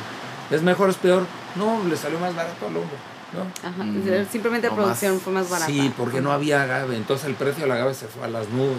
¿Es 0.49 0.61
mejor 0.61 0.87
o 0.87 0.91
es 0.91 0.97
peor? 0.97 1.23
No, 1.55 1.81
le 1.87 1.95
salió 1.95 2.19
más 2.19 2.35
barato 2.35 2.67
al 2.67 2.75
hombre. 2.77 2.97
¿No? 3.33 3.67
Ajá. 3.69 3.83
Mm, 3.83 4.27
Simplemente 4.31 4.67
la 4.67 4.75
no 4.75 4.81
producción 4.81 5.13
más. 5.15 5.21
fue 5.23 5.33
más 5.33 5.49
barata. 5.49 5.71
Sí, 5.71 5.93
porque 5.97 6.21
no 6.21 6.31
había 6.31 6.63
agave. 6.63 6.95
Entonces 6.97 7.27
el 7.27 7.35
precio 7.35 7.63
del 7.63 7.71
agave 7.71 7.93
se 7.93 8.07
fue 8.07 8.25
a 8.25 8.27
las 8.27 8.49
nubes. 8.49 8.75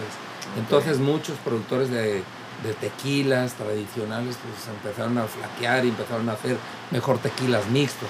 Entonces 0.58 0.98
muchos 0.98 1.36
productores 1.44 1.90
de, 1.90 2.22
de 2.62 2.72
tequilas 2.80 3.54
tradicionales 3.54 4.36
pues 4.42 4.68
empezaron 4.76 5.16
a 5.18 5.24
flaquear 5.24 5.84
y 5.84 5.88
empezaron 5.88 6.28
a 6.28 6.32
hacer 6.32 6.56
mejor 6.90 7.18
tequilas 7.18 7.66
mixtos. 7.68 8.08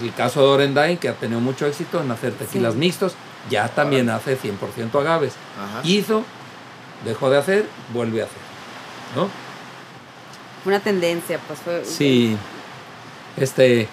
El 0.00 0.12
caso 0.14 0.40
de 0.40 0.46
Orendain, 0.48 0.96
que 0.98 1.08
ha 1.08 1.14
tenido 1.14 1.40
mucho 1.40 1.66
éxito 1.66 2.00
en 2.00 2.10
hacer 2.10 2.32
tequilas 2.32 2.72
Sí. 2.74 2.78
mixtos, 2.78 3.14
ya 3.50 3.68
también 3.68 4.08
hace 4.10 4.36
100% 4.38 4.98
agaves. 5.00 5.34
Ajá. 5.62 5.80
Hizo, 5.86 6.24
dejó 7.04 7.28
de 7.30 7.38
hacer, 7.38 7.66
vuelve 7.92 8.22
a 8.22 8.24
hacer. 8.24 8.38
¿No? 9.14 9.28
Fue 10.62 10.72
una 10.72 10.80
tendencia, 10.80 11.38
pues 11.46 11.58
fue. 11.60 11.84
Sí. 11.84 12.36
Este, 13.36 13.88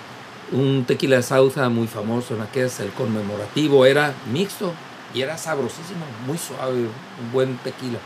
un 0.51 0.85
tequila 0.85 1.17
de 1.17 1.23
Sauza 1.23 1.69
muy 1.69 1.87
famoso 1.87 2.35
en 2.35 2.41
aquel, 2.41 2.69
el 2.79 2.91
conmemorativo, 2.91 3.85
era 3.85 4.13
mixto. 4.31 4.73
Y 5.13 5.21
era 5.21 5.37
sabrosísimo, 5.37 6.05
muy 6.25 6.37
suave, 6.37 6.83
un 6.83 7.31
buen 7.33 7.57
tequila. 7.57 7.99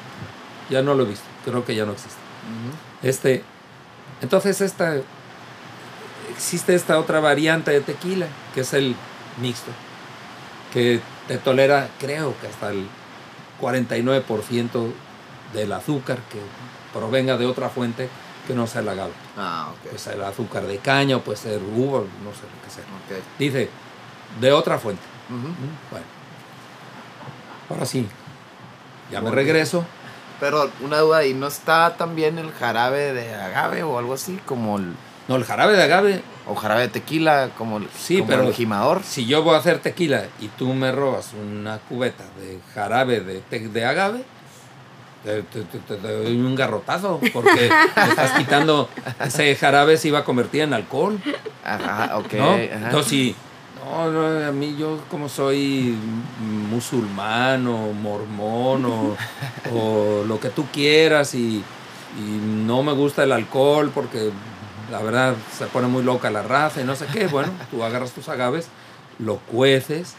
Ya 0.71 0.81
no 0.81 0.95
lo 0.95 1.03
he 1.03 1.08
visto, 1.08 1.25
creo 1.43 1.63
que 1.63 1.75
ya 1.75 1.86
no 1.86 1.91
existe. 1.91 2.17
Este, 3.03 3.43
entonces 4.21 4.62
esta, 4.62 4.95
existe 6.31 6.73
esta 6.73 6.99
otra 6.99 7.19
variante 7.19 7.69
de 7.69 7.81
tequila, 7.81 8.25
que 8.55 8.62
es 8.62 8.73
el 8.73 8.95
mixto, 9.39 9.71
que 10.73 10.99
te 11.27 11.38
tolera, 11.38 11.89
creo 11.99 12.34
que 12.41 12.47
hasta 12.47 12.71
el 12.71 12.88
49% 13.62 14.91
del 15.53 15.71
azúcar 15.73 16.17
que 16.31 16.39
provenga 16.97 17.38
de 17.38 17.45
otra 17.45 17.69
fuente 17.69 18.10
que 18.45 18.53
no 18.53 18.67
sea 18.67 18.81
el 18.81 18.89
agave. 18.89 19.12
Ah, 19.38 19.69
ok. 19.71 19.84
Puede 19.84 19.97
ser 19.99 20.13
el 20.15 20.23
azúcar 20.23 20.63
de 20.63 20.77
caña, 20.77 21.17
o 21.17 21.21
puede 21.21 21.38
ser 21.38 21.60
uva, 21.62 21.99
no 22.23 22.31
sé 22.31 22.41
lo 22.43 22.63
que 22.63 22.69
sea. 22.73 22.84
Ok. 22.84 23.23
Dice, 23.39 23.69
de 24.39 24.51
otra 24.51 24.77
fuente. 24.79 25.01
Bueno, 25.29 26.05
ahora 27.69 27.86
sí, 27.86 28.08
ya 29.12 29.21
me 29.21 29.31
regreso. 29.31 29.86
Pero 30.39 30.69
una 30.81 30.99
duda, 30.99 31.25
¿y 31.25 31.34
no 31.34 31.47
está 31.47 31.95
también 31.97 32.38
el 32.38 32.51
jarabe 32.51 33.13
de 33.13 33.34
agave 33.34 33.84
o 33.84 33.97
algo 33.97 34.13
así? 34.13 34.39
Como 34.45 34.77
el, 34.77 34.93
No, 35.27 35.38
el 35.38 35.45
jarabe 35.45 35.75
de 35.75 35.84
agave 35.84 36.21
o 36.45 36.55
jarabe 36.55 36.81
de 36.81 36.88
tequila, 36.89 37.49
como 37.58 37.77
el, 37.77 37.88
Sí, 37.97 38.17
como 38.19 38.29
pero- 38.29 38.43
el 38.43 38.53
gimador. 38.53 39.01
Si 39.03 39.25
yo 39.25 39.41
voy 39.43 39.55
a 39.55 39.60
hacer 39.60 39.79
tequila 39.79 40.25
y 40.39 40.49
tú 40.49 40.73
me 40.73 40.91
robas 40.91 41.31
una 41.34 41.79
cubeta 41.79 42.25
de 42.39 42.60
jarabe 42.75 43.21
de, 43.21 43.41
de 43.69 43.86
agave, 43.86 44.23
te, 45.26 45.42
te- 45.44 45.64
te- 45.80 45.96
te 45.96 46.12
doy 46.24 46.36
un 46.38 46.56
garrotazo 46.56 47.20
porque 47.34 47.70
me 47.96 48.04
estás 48.10 48.32
quitando 48.38 48.88
ese 49.26 49.56
jarabe 49.56 49.98
se 49.98 50.08
iba 50.10 50.20
a 50.20 50.24
convertir 50.24 50.62
en 50.62 50.74
alcohol, 50.74 51.20
Ajá, 51.64 52.18
ok. 52.18 52.34
¿no? 52.34 52.52
ajá. 52.52 52.62
Entonces, 52.64 53.10
si, 53.10 53.36
no, 53.84 54.12
no, 54.12 54.48
a 54.48 54.52
mí 54.52 54.76
yo 54.78 55.00
como 55.10 55.28
soy 55.30 55.98
musulmán 56.70 57.68
o 57.68 57.92
mormón 57.94 58.86
o, 58.86 59.18
o 59.74 60.24
lo 60.28 60.40
que 60.40 60.50
tú 60.50 60.66
quieras 60.72 61.34
y, 61.36 61.64
y 62.18 62.22
no 62.66 62.84
me 62.84 62.94
gusta 62.94 63.24
el 63.24 63.32
alcohol 63.32 63.92
porque 63.94 64.32
la 64.92 65.02
verdad 65.02 65.36
se 65.58 65.66
pone 65.66 65.88
muy 65.88 66.04
loca 66.04 66.30
la 66.30 66.44
raza 66.44 66.82
y 66.82 66.84
no 66.84 66.96
sé 66.96 67.06
qué, 67.12 67.28
bueno, 67.28 67.52
tú 67.72 67.84
agarras 67.84 68.12
tus 68.12 68.30
agaves, 68.30 68.68
lo 69.20 69.38
cueces 69.38 70.14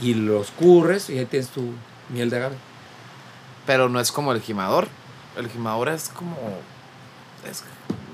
y 0.00 0.14
los 0.14 0.50
curres 0.52 1.10
y 1.10 1.18
ahí 1.18 1.26
tienes 1.26 1.48
tu 1.50 1.72
miel 2.10 2.30
de 2.30 2.36
agave. 2.36 2.56
Pero 3.68 3.88
no 3.90 4.00
es 4.00 4.10
como 4.10 4.32
el 4.32 4.40
gimador. 4.40 4.88
El 5.36 5.48
gimador 5.48 5.90
es 5.90 6.08
como. 6.08 6.34
es- 7.48 7.62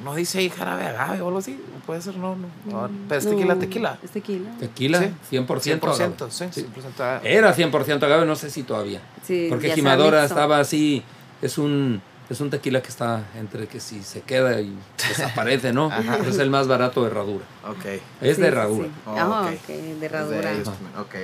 no 0.04 0.14
dice 0.14 0.38
ahí 0.40 0.50
jarabe 0.50 0.84
agave 0.86 1.22
o 1.22 1.28
algo 1.28 1.38
así. 1.38 1.58
Puede 1.86 2.02
ser, 2.02 2.16
no. 2.16 2.34
no, 2.36 2.48
no. 2.88 2.90
Pero 3.08 3.18
es 3.20 3.26
tequila, 3.30 3.54
tequila. 3.54 3.98
Es 4.02 4.10
tequila. 4.10 4.50
Tequila, 4.58 4.98
Sí. 4.98 5.36
100%. 5.38 5.86
agave. 5.86 6.14
100%, 6.16 6.30
sí, 6.30 6.44
Sí. 6.50 6.60
100% 6.74 7.00
agave. 7.04 7.32
Era 7.34 7.54
100% 7.54 8.02
agave, 8.04 8.26
no 8.26 8.34
sé 8.36 8.50
si 8.50 8.64
todavía. 8.64 9.00
Sí, 9.24 9.46
Porque 9.48 9.68
mixto. 9.76 10.18
estaba 10.18 10.58
así, 10.58 11.02
es 11.40 11.56
un, 11.56 12.02
es 12.28 12.40
un 12.40 12.50
tequila 12.50 12.82
que 12.82 12.88
está 12.88 13.22
entre 13.38 13.66
que 13.68 13.78
si 13.80 14.02
se 14.02 14.20
queda 14.22 14.60
y 14.60 14.76
desaparece, 15.08 15.72
¿no? 15.72 15.86
Ajá. 15.92 16.18
es 16.26 16.38
el 16.38 16.50
más 16.50 16.66
barato 16.66 17.02
de 17.02 17.10
herradura. 17.10 17.44
Ok. 17.66 17.84
Es 18.20 18.36
Sí, 18.36 18.42
de 18.42 18.48
herradura. 18.48 18.88
sí. 18.88 18.92
Oh, 19.06 19.14
Ah, 19.16 19.40
ok. 19.46 19.54
ok, 19.62 19.66
de 19.68 19.92
Es 19.92 20.00
de 20.00 20.06
herradura. 20.06 20.52
ellos 20.52 20.64
también. 20.64 20.96
Ok, 20.98 21.14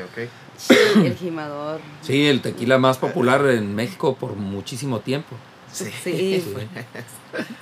ok. 0.68 1.04
El 1.04 1.14
gimador. 1.18 1.80
Sí, 2.02 2.26
el 2.26 2.40
tequila 2.42 2.78
más 2.78 2.98
popular 2.98 3.46
en 3.46 3.74
México 3.74 4.16
por 4.16 4.34
muchísimo 4.36 5.00
tiempo. 5.00 5.36
Sí. 5.72 5.86
Sí. 6.02 6.42
Sí. 6.44 6.54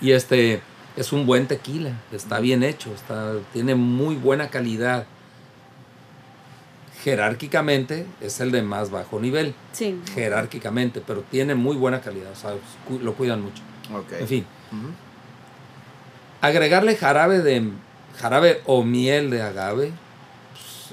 Y 0.01 0.13
este 0.13 0.63
es 0.97 1.13
un 1.13 1.27
buen 1.27 1.47
tequila, 1.47 1.93
está 2.11 2.41
bien 2.41 2.63
hecho, 2.63 2.93
está, 2.95 3.35
tiene 3.53 3.75
muy 3.75 4.17
buena 4.17 4.49
calidad. 4.49 5.07
Jerárquicamente 7.05 8.07
es 8.21 8.41
el 8.41 8.51
de 8.51 8.63
más 8.63 8.91
bajo 8.91 9.21
nivel, 9.21 9.55
Sí. 9.73 10.01
jerárquicamente, 10.15 11.01
pero 11.07 11.23
tiene 11.23 11.55
muy 11.55 11.77
buena 11.77 12.01
calidad, 12.01 12.33
o 12.33 12.35
sea, 12.37 12.55
lo 13.01 13.15
cuidan 13.15 13.41
mucho. 13.43 13.63
Ok. 13.95 14.13
En 14.21 14.27
fin, 14.27 14.47
agregarle 16.41 16.97
jarabe 16.97 17.39
de 17.41 17.71
jarabe 18.21 18.61
o 18.67 18.83
miel 18.83 19.31
de 19.31 19.43
agave. 19.43 19.93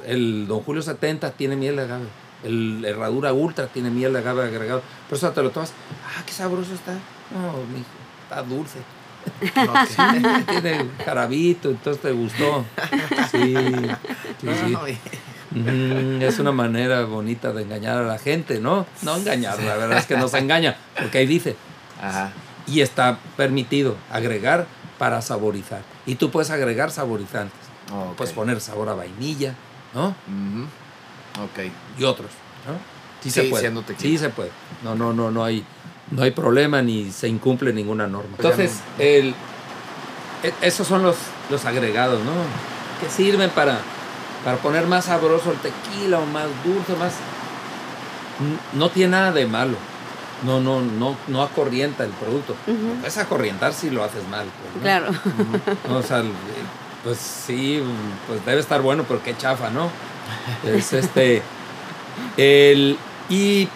El 0.06 0.48
Don 0.48 0.62
Julio 0.62 0.82
70 0.82 1.32
tiene 1.32 1.56
miel 1.56 1.76
de 1.78 1.84
agave. 1.84 2.06
El 2.44 2.84
Herradura 2.86 3.34
Ultra 3.34 3.68
tiene 3.68 3.90
miel 3.90 4.14
de 4.14 4.20
agave 4.20 4.44
agregado. 4.44 4.82
Pero 5.08 5.18
eso 5.18 5.32
te 5.32 5.42
lo 5.42 5.52
tomas. 5.52 5.72
Ah, 6.06 6.24
qué 6.26 6.32
sabroso 6.34 6.74
está. 6.74 6.94
No, 6.94 7.54
mijo, 7.74 7.86
está 8.24 8.42
dulce. 8.44 8.80
Tiene 10.48 10.86
jarabito, 11.04 11.72
entonces 11.72 12.00
te 12.00 12.12
gustó. 12.12 12.64
Sí, 13.32 13.56
sí, 14.40 14.98
Mm, 15.56 16.22
es 16.22 16.40
una 16.40 16.52
manera 16.52 17.06
bonita 17.06 17.54
de 17.54 17.62
engañar 17.62 17.98
a 17.98 18.06
la 18.06 18.18
gente, 18.18 18.60
¿no? 18.60 18.86
No 19.04 19.16
engañar, 19.16 19.58
la 19.64 19.78
verdad 19.78 20.00
es 20.00 20.06
que 20.06 20.18
nos 20.18 20.34
engaña, 20.34 20.76
porque 21.00 21.20
ahí 21.20 21.26
dice, 21.26 21.56
Ajá. 22.02 22.32
y 22.68 22.82
está 22.82 23.20
permitido 23.38 23.96
agregar 24.12 24.68
para 24.98 25.22
saborizar. 25.22 25.82
Y 26.06 26.16
tú 26.16 26.30
puedes 26.30 26.50
agregar 26.50 26.92
saborizantes. 26.92 27.58
Puedes 28.18 28.34
poner 28.34 28.60
sabor 28.60 28.90
a 28.90 28.96
vainilla, 28.96 29.54
¿no? 29.96 30.08
Ok. 31.44 31.72
Y 31.98 32.04
otros, 32.04 32.30
¿no? 32.68 32.74
Sí, 33.22 33.32
Sí, 33.32 33.42
se 33.42 33.44
puede. 33.50 33.72
Sí 33.98 34.18
se 34.20 34.30
puede. 34.30 34.52
No, 34.84 34.94
no, 34.94 35.12
no, 35.14 35.32
no 35.32 35.44
hay, 35.44 35.66
no 36.12 36.22
hay 36.22 36.30
problema 36.32 36.82
ni 36.84 37.12
se 37.12 37.28
incumple 37.28 37.74
ninguna 37.74 38.06
norma. 38.06 38.36
Oigan, 38.38 38.52
Entonces, 38.52 38.80
el, 39.00 39.34
e- 40.44 40.54
esos 40.62 40.86
son 40.88 41.02
los, 41.02 41.16
los 41.50 41.66
agregados, 41.66 42.20
¿no? 42.24 42.32
Que 43.02 43.10
sirven 43.12 43.50
para, 43.50 43.80
para 44.44 44.58
poner 44.58 44.86
más 44.86 45.06
sabroso 45.06 45.52
el 45.52 45.58
tequila 45.58 46.20
o 46.20 46.26
más 46.28 46.46
dulce, 46.64 46.96
más... 47.00 47.14
No 48.74 48.90
tiene 48.90 49.12
nada 49.12 49.32
de 49.32 49.46
malo. 49.48 49.78
No, 50.44 50.60
no, 50.60 50.82
no, 50.82 51.16
no 51.28 51.42
acorrienta 51.42 52.04
el 52.04 52.12
producto. 52.12 52.54
Ujú. 52.68 53.06
Es 53.08 53.18
acorrientar 53.18 53.74
si 53.74 53.90
lo 53.90 54.04
haces 54.04 54.22
mal. 54.30 54.46
pues, 54.46 54.76
¿no? 54.76 54.82
Claro. 54.82 55.08
No, 55.90 55.98
o 55.98 56.04
sea, 56.04 56.20
el- 56.20 56.32
pues 57.06 57.20
sí, 57.20 57.82
pues 58.28 58.44
debe 58.46 58.60
estar 58.60 58.82
bueno, 58.82 59.06
pero 59.08 59.24
qué 59.24 59.38
chafa, 59.38 59.70
¿no? 59.70 59.90
Es 60.66 60.92
este. 60.92 61.44
El, 62.36 62.98
y, 63.30 63.70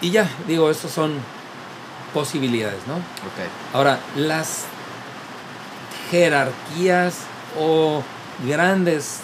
y 0.00 0.10
ya, 0.10 0.28
digo, 0.48 0.68
esas 0.68 0.90
son 0.90 1.12
posibilidades, 2.12 2.86
¿no? 2.88 2.94
Ok. 2.96 3.72
Ahora, 3.72 4.00
las 4.16 4.64
jerarquías 6.10 7.18
o 7.58 8.02
grandes 8.44 9.20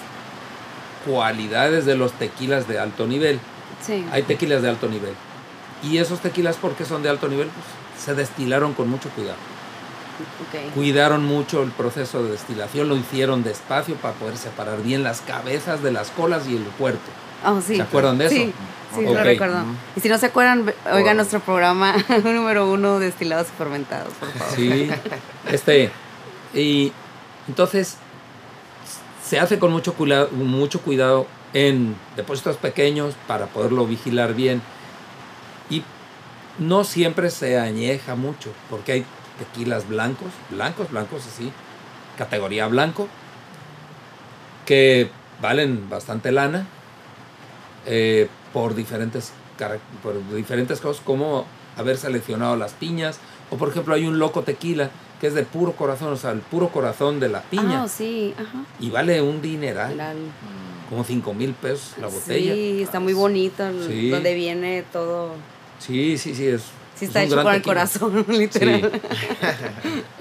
cualidades 1.05 1.87
de 1.87 1.97
los 1.97 2.13
tequilas 2.13 2.69
de 2.69 2.79
alto 2.79 3.09
nivel. 3.09 3.41
Sí. 3.85 4.07
Hay 4.13 4.23
tequilas 4.23 4.63
de 4.63 4.69
alto 4.69 4.87
nivel. 4.87 5.15
Y 5.83 5.99
esos 5.99 6.21
tequilas, 6.21 6.57
porque 6.61 6.85
son 6.85 7.03
de 7.03 7.09
alto 7.09 7.27
nivel? 7.27 7.49
Pues 7.49 8.05
se 8.05 8.15
destilaron 8.15 8.73
con 8.73 8.89
mucho 8.89 9.09
cuidado 9.11 9.39
Ok. 10.23 10.75
cuidaron 10.75 11.25
mucho 11.25 11.63
el 11.63 11.71
proceso 11.71 12.23
de 12.23 12.33
destilación, 12.33 12.89
lo 12.89 12.97
hicieron 12.97 13.43
despacio 13.43 13.95
para 13.97 14.15
poder 14.15 14.37
separar 14.37 14.83
bien 14.83 15.03
las 15.03 15.21
cabezas 15.21 15.83
de 15.83 15.93
las 15.93 16.11
colas 16.11 16.47
y 16.49 16.57
el 16.57 16.63
puerto. 16.63 17.01
Oh, 17.45 17.61
sí. 17.61 17.77
¿Se 17.77 17.83
acuerdan 17.83 18.19
de 18.19 18.27
eso? 18.27 18.35
Sí, 18.35 18.53
sí, 18.95 19.05
Ok. 19.07 19.15
lo 19.15 19.23
recuerdo. 19.25 19.63
Y 19.97 20.01
si 20.01 20.09
no 20.09 20.19
se 20.19 20.27
acuerdan, 20.27 20.61
oigan 20.93 21.05
Por- 21.05 21.15
nuestro 21.17 21.41
programa 21.41 21.95
número 22.25 22.71
uno, 22.71 22.99
destilados 22.99 23.49
y 23.49 23.57
fermentados, 23.57 24.13
por 24.15 24.29
favor. 24.31 24.55
Sí, 24.57 24.91
este, 25.51 25.91
y 26.55 26.93
entonces 27.49 27.97
se 29.27 29.39
hace 29.41 29.59
con 29.59 29.71
mucho, 29.73 29.95
cuida- 29.95 30.29
mucho 30.33 30.81
cuidado 30.81 31.27
en 31.55 31.97
depósitos 32.17 32.57
pequeños 32.57 33.15
para 33.27 33.47
poderlo 33.47 33.87
vigilar 33.87 34.35
bien 34.35 34.61
y 35.71 35.83
no 36.59 36.85
siempre 36.85 37.31
se 37.31 37.59
añeja 37.59 38.15
mucho 38.17 38.51
porque 38.69 38.93
hay 38.93 39.05
tequilas 39.41 39.89
blancos, 39.89 40.29
blancos, 40.51 40.91
blancos 40.91 41.27
así, 41.27 41.51
categoría 42.17 42.69
blanco, 42.69 43.09
que 44.67 45.11
valen 45.43 45.89
bastante 45.91 46.31
lana 46.31 46.67
eh, 47.87 48.29
por 48.53 48.75
diferentes 48.75 49.33
por 50.03 50.15
diferentes 50.35 50.81
cosas 50.81 51.03
como 51.05 51.45
haber 51.77 51.97
seleccionado 51.99 52.57
las 52.57 52.73
piñas 52.73 53.19
o 53.51 53.57
por 53.57 53.69
ejemplo 53.69 53.95
hay 53.95 54.07
un 54.07 54.19
loco 54.19 54.43
tequila 54.43 54.91
que 55.21 55.27
es 55.27 55.35
de 55.35 55.43
puro 55.43 55.73
corazón, 55.73 56.15
o 56.15 56.17
sea, 56.17 56.31
el 56.31 56.41
puro 56.41 56.69
corazón 56.71 57.21
de 57.21 57.29
la 57.29 57.43
piña 57.43 57.83
Ah, 57.83 57.89
sí, 57.89 58.35
ajá. 58.39 58.65
y 58.81 58.89
vale 58.89 59.21
un 59.21 59.43
dineral, 59.43 59.97
La- 59.99 60.15
como 60.89 61.05
5 61.05 61.35
mil 61.35 61.53
pesos 61.53 61.93
la 62.01 62.07
botella. 62.09 62.55
Sí, 62.55 62.83
está 62.83 63.01
muy 63.01 63.13
bonito 63.13 63.65
Sí. 63.87 64.09
donde 64.09 64.33
viene 64.35 64.83
todo. 64.91 65.35
Sí, 65.79 66.17
sí, 66.17 66.35
sí, 66.35 66.47
es. 66.47 66.63
Sí, 67.01 67.05
es 67.07 67.09
está 67.11 67.21
un 67.21 67.27
hecho 67.27 67.43
con 67.43 67.55
el 67.55 67.63
corazón, 67.63 68.25
literal. 68.29 68.91
Sí. 68.93 69.01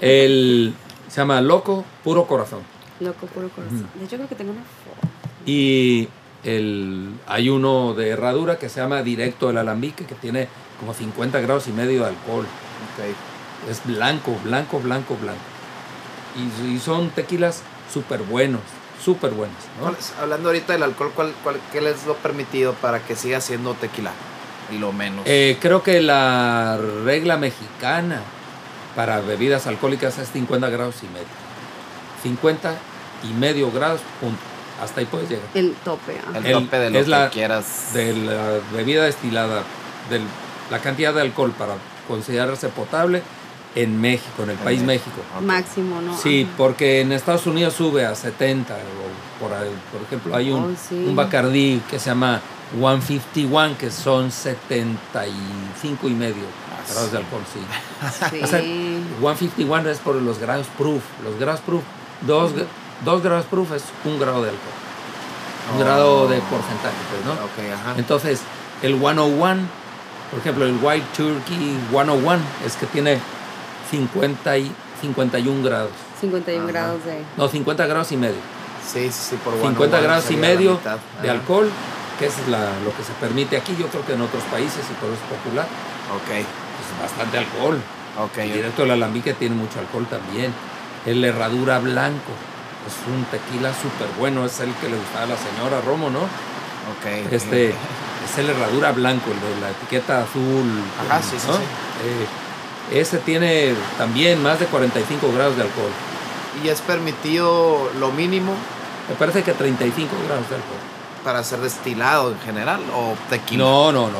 El, 0.00 0.74
se 1.08 1.16
llama 1.20 1.40
Loco 1.40 1.84
Puro 2.04 2.26
Corazón. 2.26 2.60
Loco, 3.00 3.26
puro 3.26 3.48
corazón. 3.48 3.86
De 3.94 4.04
hecho, 4.04 4.16
creo 4.16 4.28
que 4.28 4.34
tengo 4.34 4.52
una 4.52 4.60
foto. 4.62 5.08
Y 5.46 6.08
el, 6.44 7.10
hay 7.26 7.48
uno 7.48 7.94
de 7.94 8.08
herradura 8.10 8.58
que 8.58 8.68
se 8.68 8.80
llama 8.80 9.02
Directo 9.02 9.46
del 9.48 9.56
Alambique, 9.58 10.04
que 10.04 10.14
tiene 10.14 10.48
como 10.78 10.92
50 10.92 11.40
grados 11.40 11.66
y 11.68 11.72
medio 11.72 12.02
de 12.02 12.08
alcohol. 12.08 12.44
Ok. 12.44 13.70
Es 13.70 13.84
blanco, 13.86 14.36
blanco, 14.44 14.80
blanco, 14.80 15.16
blanco. 15.20 15.40
Y, 16.36 16.74
y 16.74 16.78
son 16.78 17.10
tequilas 17.10 17.62
súper 17.92 18.22
buenos, 18.22 18.60
súper 19.02 19.30
buenas. 19.32 19.56
¿no? 19.78 19.84
¿Cuál 19.84 19.96
es- 19.98 20.12
hablando 20.20 20.48
ahorita 20.50 20.72
del 20.74 20.82
alcohol, 20.82 21.12
¿cuál, 21.14 21.32
cuál, 21.42 21.56
¿qué 21.72 21.80
les 21.80 22.06
lo 22.06 22.14
permitido 22.16 22.74
para 22.74 23.00
que 23.00 23.16
siga 23.16 23.40
siendo 23.40 23.74
tequila? 23.74 24.12
Y 24.72 24.78
lo 24.78 24.92
menos. 24.92 25.22
Eh, 25.26 25.58
creo 25.60 25.82
que 25.82 26.00
la 26.00 26.78
regla 27.04 27.36
mexicana 27.36 28.20
para 28.96 29.20
bebidas 29.20 29.66
alcohólicas 29.66 30.18
es 30.18 30.30
50 30.30 30.68
grados 30.70 30.96
y 31.02 31.06
medio. 31.06 31.26
50 32.22 32.74
y 33.28 33.32
medio 33.34 33.70
grados, 33.70 34.00
punto. 34.20 34.38
Hasta 34.82 35.00
ahí 35.00 35.06
puedes 35.06 35.28
llegar. 35.28 35.44
El 35.54 35.74
tope. 35.84 36.18
ah. 36.26 36.38
el, 36.38 36.46
el- 36.46 36.52
tope 36.64 36.78
de 36.78 36.90
lo 36.90 36.98
es 36.98 37.04
que 37.04 37.10
la- 37.10 37.30
quieras. 37.30 37.90
De 37.94 38.14
la 38.14 38.58
bebida 38.72 39.04
destilada, 39.04 39.62
de 40.08 40.20
la 40.70 40.78
cantidad 40.78 41.12
de 41.12 41.20
alcohol 41.22 41.52
para 41.56 41.74
considerarse 42.08 42.68
potable 42.68 43.22
en 43.74 44.00
México, 44.00 44.42
en 44.42 44.50
el 44.50 44.56
país 44.56 44.82
México. 44.82 45.20
Máximo, 45.42 46.00
¿no? 46.00 46.16
Sí, 46.16 46.42
Ajá. 46.42 46.54
porque 46.56 47.00
en 47.02 47.12
Estados 47.12 47.46
Unidos 47.46 47.74
sube 47.74 48.04
a 48.04 48.14
70. 48.14 48.74
o 48.74 49.40
por, 49.42 49.52
ahí. 49.56 49.70
por 49.92 50.02
ejemplo, 50.02 50.34
hay 50.36 50.50
un, 50.50 50.74
Oh, 50.74 50.76
sí. 50.88 51.04
un 51.06 51.14
Bacardí 51.16 51.80
que 51.88 51.98
se 51.98 52.06
llama 52.10 52.40
151, 52.78 53.76
que 53.78 53.90
son 53.90 54.30
75 54.30 56.08
y 56.08 56.10
medio 56.12 56.44
Ah, 56.72 56.82
grados 56.92 57.12
de 57.12 57.18
alcohol, 57.18 57.42
sí. 57.52 57.60
Sí. 58.30 58.40
O 58.44 58.46
sea, 58.46 58.60
151 58.60 59.88
es 59.90 59.98
por 59.98 60.14
los 60.16 60.38
grados 60.38 60.66
proof. 60.78 61.02
Los 61.24 61.38
grados 61.38 61.60
proof, 61.60 61.82
2 62.26 63.22
grados 63.22 63.46
proof 63.46 63.72
es 63.72 63.84
un 64.04 64.18
grado 64.18 64.42
de 64.42 64.50
alcohol. 64.50 64.74
Un 65.74 65.76
Oh. 65.76 65.84
grado 65.84 66.28
de 66.28 66.38
porcentaje, 66.40 66.96
pues, 67.10 67.24
¿no? 67.24 67.32
Ok, 67.44 67.72
ajá. 67.80 67.94
Entonces, 67.96 68.40
el 68.82 68.98
101, 68.98 69.60
por 70.30 70.40
ejemplo, 70.40 70.64
el 70.66 70.76
White 70.82 71.06
Turkey 71.16 71.78
101 71.90 72.40
es 72.66 72.74
que 72.76 72.86
tiene 72.86 73.18
50 73.90 74.58
y 74.58 74.72
51 75.00 75.62
grados. 75.62 75.90
51 76.20 76.62
Ajá. 76.64 76.72
grados 76.72 77.04
de. 77.04 77.22
No, 77.36 77.48
50 77.48 77.86
grados 77.86 78.12
y 78.12 78.16
medio. 78.16 78.40
Sí, 78.86 79.10
sí, 79.10 79.30
sí, 79.30 79.36
por 79.44 79.54
50 79.54 79.68
one 79.78 79.86
on 79.86 79.92
one 79.94 80.02
grados 80.02 80.30
y 80.30 80.36
medio 80.36 80.80
de 81.22 81.30
alcohol, 81.30 81.70
que 82.18 82.26
es 82.26 82.34
la- 82.48 82.72
lo 82.84 82.94
que 82.96 83.02
se 83.02 83.12
permite 83.20 83.56
aquí. 83.56 83.76
Yo 83.78 83.86
creo 83.88 84.04
que 84.04 84.14
en 84.14 84.20
otros 84.22 84.42
países 84.44 84.84
y 84.90 84.94
por 84.94 85.10
eso 85.10 85.18
es 85.22 85.38
popular. 85.38 85.66
Ok, 86.14 86.30
Es 86.34 87.00
bastante 87.00 87.38
alcohol. 87.38 87.78
ok. 88.18 88.38
El 88.38 88.52
directo 88.54 88.82
del 88.82 88.90
alambique 88.92 89.34
tiene 89.34 89.54
mucho 89.54 89.78
alcohol 89.78 90.06
también. 90.10 90.52
El 91.06 91.24
herradura 91.24 91.78
blanco 91.78 92.32
es 92.86 92.94
un 93.06 93.24
tequila 93.26 93.72
súper 93.72 94.08
bueno. 94.18 94.44
Es 94.44 94.58
el 94.60 94.72
que 94.74 94.88
le 94.88 94.96
gustaba 94.96 95.24
a 95.24 95.28
la 95.28 95.36
señora 95.36 95.80
Romo, 95.86 96.10
¿no? 96.10 96.20
Ok. 96.20 97.32
Este 97.32 97.68
es 98.24 98.38
el 98.38 98.50
herradura 98.50 98.92
blanco, 98.92 99.30
el 99.30 99.40
de 99.40 99.60
la 99.60 99.70
etiqueta 99.70 100.22
azul. 100.22 100.68
Ajá, 101.08 101.22
sí, 101.22 101.36
sí, 101.38 101.46
¿no? 101.46 101.54
sí. 101.54 101.62
Eh, 101.62 102.26
ese 102.92 103.18
tiene 103.18 103.74
también 103.98 104.42
más 104.42 104.58
de 104.60 104.66
45 104.66 105.32
grados 105.32 105.56
de 105.56 105.62
alcohol. 105.62 105.90
¿Y 106.64 106.68
es 106.68 106.80
permitido 106.80 107.90
lo 108.00 108.10
mínimo 108.10 108.52
Me 109.08 109.14
parece 109.14 109.42
que 109.42 109.52
35 109.52 110.10
grados 110.26 110.48
de 110.48 110.56
alcohol. 110.56 110.78
para 111.24 111.44
ser 111.44 111.60
destilado 111.60 112.32
en 112.32 112.40
general 112.40 112.80
o 112.94 113.14
tequila? 113.28 113.62
No, 113.64 113.92
no, 113.92 114.08
no. 114.08 114.18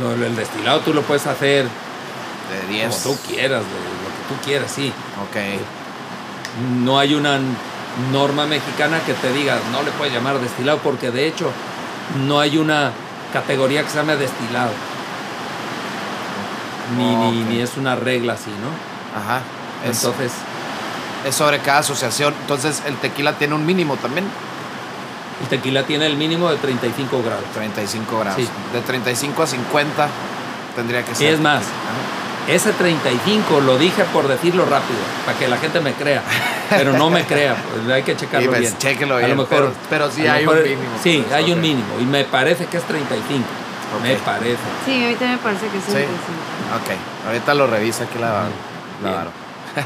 No, 0.00 0.12
el 0.12 0.36
destilado 0.36 0.80
tú 0.80 0.92
lo 0.94 1.02
puedes 1.02 1.26
hacer 1.26 1.64
De 1.64 2.72
10. 2.72 2.94
como 2.94 3.14
tú 3.16 3.20
quieras, 3.28 3.60
de 3.62 3.66
lo 3.66 4.10
que 4.14 4.34
tú 4.34 4.44
quieras, 4.44 4.70
sí. 4.70 4.92
Ok. 5.28 5.36
No 6.84 6.98
hay 6.98 7.14
una 7.14 7.38
norma 8.12 8.46
mexicana 8.46 9.00
que 9.04 9.12
te 9.14 9.32
diga 9.32 9.58
no 9.70 9.82
le 9.82 9.90
puedes 9.92 10.12
llamar 10.14 10.38
destilado 10.38 10.78
porque 10.78 11.10
de 11.10 11.26
hecho 11.26 11.50
no 12.26 12.40
hay 12.40 12.56
una 12.58 12.90
categoría 13.32 13.82
que 13.82 13.90
se 13.90 13.96
llame 13.96 14.16
destilado. 14.16 14.70
Ni, 16.98 17.14
ni, 17.16 17.44
ni 17.44 17.60
es 17.60 17.76
una 17.76 17.94
regla 17.96 18.34
así, 18.34 18.50
¿no? 18.50 19.18
Ajá. 19.20 19.40
Es, 19.88 19.96
Entonces, 20.04 20.32
es 21.26 21.34
sobre 21.34 21.58
cada 21.60 21.78
asociación. 21.78 22.34
Entonces, 22.42 22.82
el 22.86 22.96
tequila 22.96 23.32
tiene 23.34 23.54
un 23.54 23.64
mínimo 23.66 23.96
también. 23.96 24.26
el 25.42 25.48
tequila 25.48 25.84
tiene 25.84 26.06
el 26.06 26.16
mínimo 26.16 26.50
de 26.50 26.56
35 26.56 27.22
grados. 27.22 27.44
35 27.54 28.18
grados. 28.20 28.40
Sí. 28.40 28.48
De 28.72 28.80
35 28.80 29.42
a 29.42 29.46
50 29.46 30.08
tendría 30.76 31.04
que 31.04 31.12
Y 31.12 31.14
ser. 31.14 31.34
es 31.34 31.40
más, 31.40 31.62
Ajá. 31.62 32.52
ese 32.52 32.72
35 32.72 33.60
lo 33.60 33.76
dije 33.78 34.04
por 34.12 34.28
decirlo 34.28 34.64
rápido, 34.64 34.98
para 35.26 35.38
que 35.38 35.48
la 35.48 35.56
gente 35.58 35.80
me 35.80 35.92
crea. 35.94 36.22
Pero 36.70 36.92
no 36.94 37.10
me 37.10 37.24
crea, 37.24 37.54
pues 37.56 37.92
hay 37.94 38.02
que 38.02 38.16
checarlo 38.16 38.46
Y 38.46 38.48
pues, 38.48 38.60
bien. 38.60 38.78
chéquelo 38.78 39.16
A 39.16 39.18
bien, 39.18 39.30
lo 39.30 39.42
mejor, 39.42 39.48
pero- 39.48 39.72
pero 39.90 40.10
sí 40.10 40.26
hay 40.26 40.46
un 40.46 40.62
mínimo, 40.62 40.82
Sí, 41.02 41.22
pues, 41.26 41.34
hay 41.34 41.52
un 41.52 41.60
mínimo. 41.60 41.88
Y 42.00 42.04
me 42.04 42.24
parece 42.24 42.64
que 42.66 42.76
es 42.78 42.84
35. 42.84 43.44
Me 44.02 44.14
parece. 44.16 44.58
Sí, 44.86 45.04
a 45.04 45.08
mí 45.08 45.14
también 45.14 45.32
me 45.32 45.38
parece 45.38 45.66
que 45.66 45.78
sí. 45.80 45.92
Sí. 45.92 46.04
Ok. 46.74 47.26
Ahorita 47.26 47.54
lo 47.54 47.66
revisa 47.66 48.04
aquí 48.04 48.18
la, 48.18 48.44
la 49.04 49.10
varo. 49.16 49.30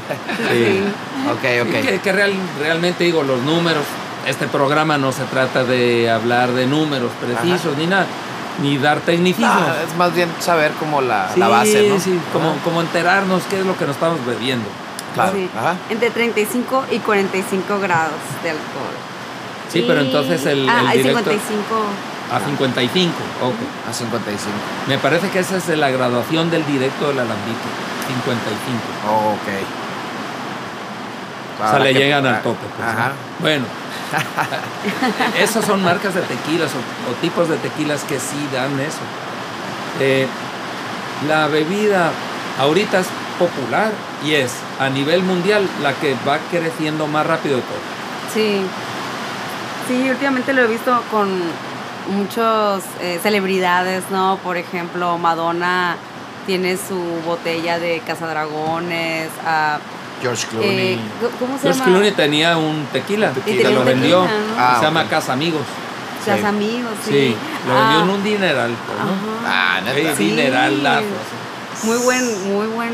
Sí. 0.51 0.83
Ok, 1.31 1.67
ok. 1.67 1.81
Que, 1.85 1.99
que 2.03 2.11
real- 2.11 2.33
realmente 2.59 3.03
digo, 3.05 3.23
los 3.23 3.41
números, 3.41 3.83
este 4.25 4.47
programa 4.47 4.97
no 4.97 5.11
se 5.11 5.23
trata 5.25 5.63
de 5.63 6.09
hablar 6.09 6.51
de 6.51 6.65
números 6.67 7.11
precisos 7.21 7.77
ni 7.77 7.87
nada, 7.87 8.05
ni 8.61 8.77
dar 8.77 8.99
tecnicismos. 8.99 9.49
No, 9.61 9.67
es 9.89 9.95
más 9.97 10.13
bien 10.13 10.29
saber 10.39 10.71
como 10.73 10.99
la, 11.01 11.29
sí, 11.33 11.39
la 11.39 11.47
base, 11.47 11.87
¿no? 11.89 11.99
sí, 11.99 12.19
como, 12.33 12.53
como 12.65 12.81
enterarnos 12.81 13.43
qué 13.49 13.59
es 13.61 13.65
lo 13.65 13.77
que 13.77 13.85
nos 13.85 13.95
estamos 13.95 14.25
bebiendo. 14.25 14.67
Claro. 15.13 15.31
Sí. 15.33 15.49
Ajá. 15.57 15.75
Entre 15.89 16.09
35 16.11 16.85
y 16.91 16.99
45 16.99 17.79
grados 17.79 18.11
de 18.43 18.49
alcohol. 18.51 18.95
Sí, 19.71 19.83
pero 19.87 20.01
entonces 20.01 20.45
el, 20.45 20.67
Ah, 20.69 20.81
el 20.81 20.87
hay 20.87 20.97
directo 20.97 21.19
55. 21.31 21.65
A 22.31 22.39
55, 22.39 23.13
ok. 23.41 23.89
A 23.89 23.93
55. 23.93 24.55
Me 24.87 24.97
parece 24.97 25.29
que 25.29 25.39
esa 25.39 25.57
es 25.57 25.67
la 25.69 25.89
graduación 25.89 26.49
del 26.51 26.65
directo 26.65 27.07
del 27.07 27.19
alambique, 27.19 27.69
55. 28.07 28.79
Oh, 29.09 29.33
ok. 29.33 29.47
O 31.59 31.69
sea, 31.69 31.79
le 31.79 31.93
llegan 31.93 32.25
al 32.25 32.41
tope. 32.43 32.65
pues, 32.75 32.87
Ajá. 32.87 33.09
¿no? 33.09 33.13
Bueno, 33.39 33.65
esas 35.39 35.65
son 35.65 35.83
marcas 35.83 36.13
de 36.13 36.21
tequilas 36.21 36.71
o, 36.73 37.11
o 37.11 37.13
tipos 37.15 37.49
de 37.49 37.57
tequilas 37.57 38.03
que 38.03 38.19
sí 38.19 38.47
dan 38.53 38.79
eso. 38.79 38.99
Eh, 39.99 40.27
la 41.27 41.47
bebida 41.47 42.11
ahorita 42.59 42.99
es 42.99 43.07
popular 43.39 43.91
y 44.23 44.33
es 44.33 44.51
a 44.79 44.89
nivel 44.89 45.23
mundial 45.23 45.67
la 45.81 45.93
que 45.93 46.15
va 46.27 46.37
creciendo 46.51 47.07
más 47.07 47.25
rápido 47.25 47.55
de 47.55 47.61
todo. 47.63 47.79
Sí. 48.33 48.61
Sí, 49.87 50.09
últimamente 50.09 50.53
lo 50.53 50.63
he 50.63 50.67
visto 50.67 51.01
con 51.09 51.29
muchas 52.09 52.83
celebridades, 53.21 54.03
¿no? 54.11 54.37
Por 54.43 54.57
ejemplo, 54.57 55.17
Madonna 55.17 55.95
tiene 56.45 56.77
su 56.77 56.97
botella 57.25 57.79
de 57.79 58.01
cazadragones. 58.05 59.29
ah, 59.45 59.79
George 60.21 60.47
Clooney. 60.49 60.93
eh, 60.93 60.99
¿Cómo 61.39 61.55
se 61.57 61.63
George 61.63 61.79
llama? 61.79 61.91
Clooney 61.91 62.11
tenía 62.11 62.57
un 62.57 62.85
tequila 62.91 63.31
Y 63.45 63.51
que 63.51 63.63
tenía 63.63 63.69
lo 63.69 63.85
vendió. 63.85 64.21
tequila, 64.21 64.39
¿no? 64.39 64.55
Ah, 64.57 64.75
se 64.79 64.85
llama. 64.85 65.03
Casa 65.07 65.33
Amigos. 65.33 65.61
Las 66.25 66.39
Sí. 66.39 66.45
amigos, 66.45 66.91
sí. 67.05 67.11
Sí, 67.11 67.35
lo 67.67 67.73
vendió 67.73 67.99
Ah, 67.99 68.03
en 68.03 68.09
un 68.09 68.23
dineral. 68.23 68.71
pues. 68.85 68.97
Ah, 69.45 69.79
neta. 69.85 70.09
Sí, 70.09 70.15
Sí. 70.17 70.23
dineralazo. 70.31 71.05
Muy 71.83 71.97
buen, 71.99 72.53
muy 72.53 72.67
buen 72.67 72.93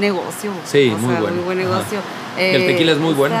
negocio. 0.00 0.50
Sí, 0.64 0.90
O 0.92 0.98
muy 0.98 1.10
sea, 1.12 1.20
bueno. 1.20 1.36
Muy 1.36 1.44
buen 1.44 1.58
negocio. 1.58 1.98
El 2.38 2.66
tequila 2.66 2.92
es 2.92 2.98
muy 2.98 3.14
bueno. 3.14 3.36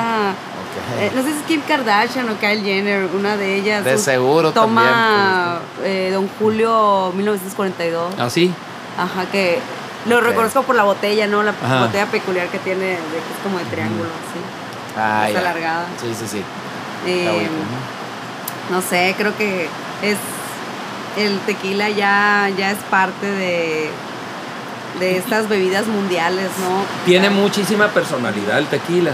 Eh, 0.98 1.10
no 1.14 1.22
sé 1.22 1.30
si 1.32 1.38
es 1.38 1.42
Kim 1.44 1.60
Kardashian 1.66 2.28
o 2.28 2.38
Kyle 2.38 2.62
Jenner, 2.62 3.08
una 3.14 3.36
de 3.36 3.56
ellas. 3.56 3.84
De 3.84 3.98
seguro 3.98 4.52
Toma 4.52 5.60
eh, 5.84 6.10
Don 6.12 6.28
Julio 6.38 7.12
1942. 7.14 8.18
Así. 8.18 8.52
Ajá, 8.98 9.26
que 9.30 9.58
lo 10.06 10.20
reconozco 10.20 10.62
por 10.62 10.76
la 10.76 10.84
botella, 10.84 11.26
¿no? 11.26 11.42
La 11.42 11.50
Ajá. 11.52 11.86
botella 11.86 12.06
peculiar 12.06 12.48
que 12.48 12.58
tiene, 12.58 12.80
de, 12.80 12.96
que 12.96 12.96
es 12.96 13.42
como 13.42 13.58
de 13.58 13.64
triángulo, 13.64 14.04
sí. 14.32 14.40
Ah, 14.96 15.28
ya. 15.30 15.38
alargada. 15.40 15.86
Sí, 16.00 16.14
sí, 16.18 16.26
sí. 16.28 16.42
Eh, 17.06 17.48
no 18.70 18.80
sé, 18.80 19.14
creo 19.18 19.36
que 19.36 19.68
es 20.02 20.16
el 21.16 21.38
tequila 21.40 21.88
ya, 21.90 22.50
ya 22.56 22.70
es 22.70 22.78
parte 22.90 23.26
de, 23.26 23.90
de 25.00 25.18
estas 25.18 25.48
bebidas 25.48 25.86
mundiales, 25.86 26.50
¿no? 26.60 26.84
Tiene 27.04 27.30
muchísima 27.30 27.88
personalidad 27.88 28.58
el 28.58 28.66
tequila. 28.66 29.12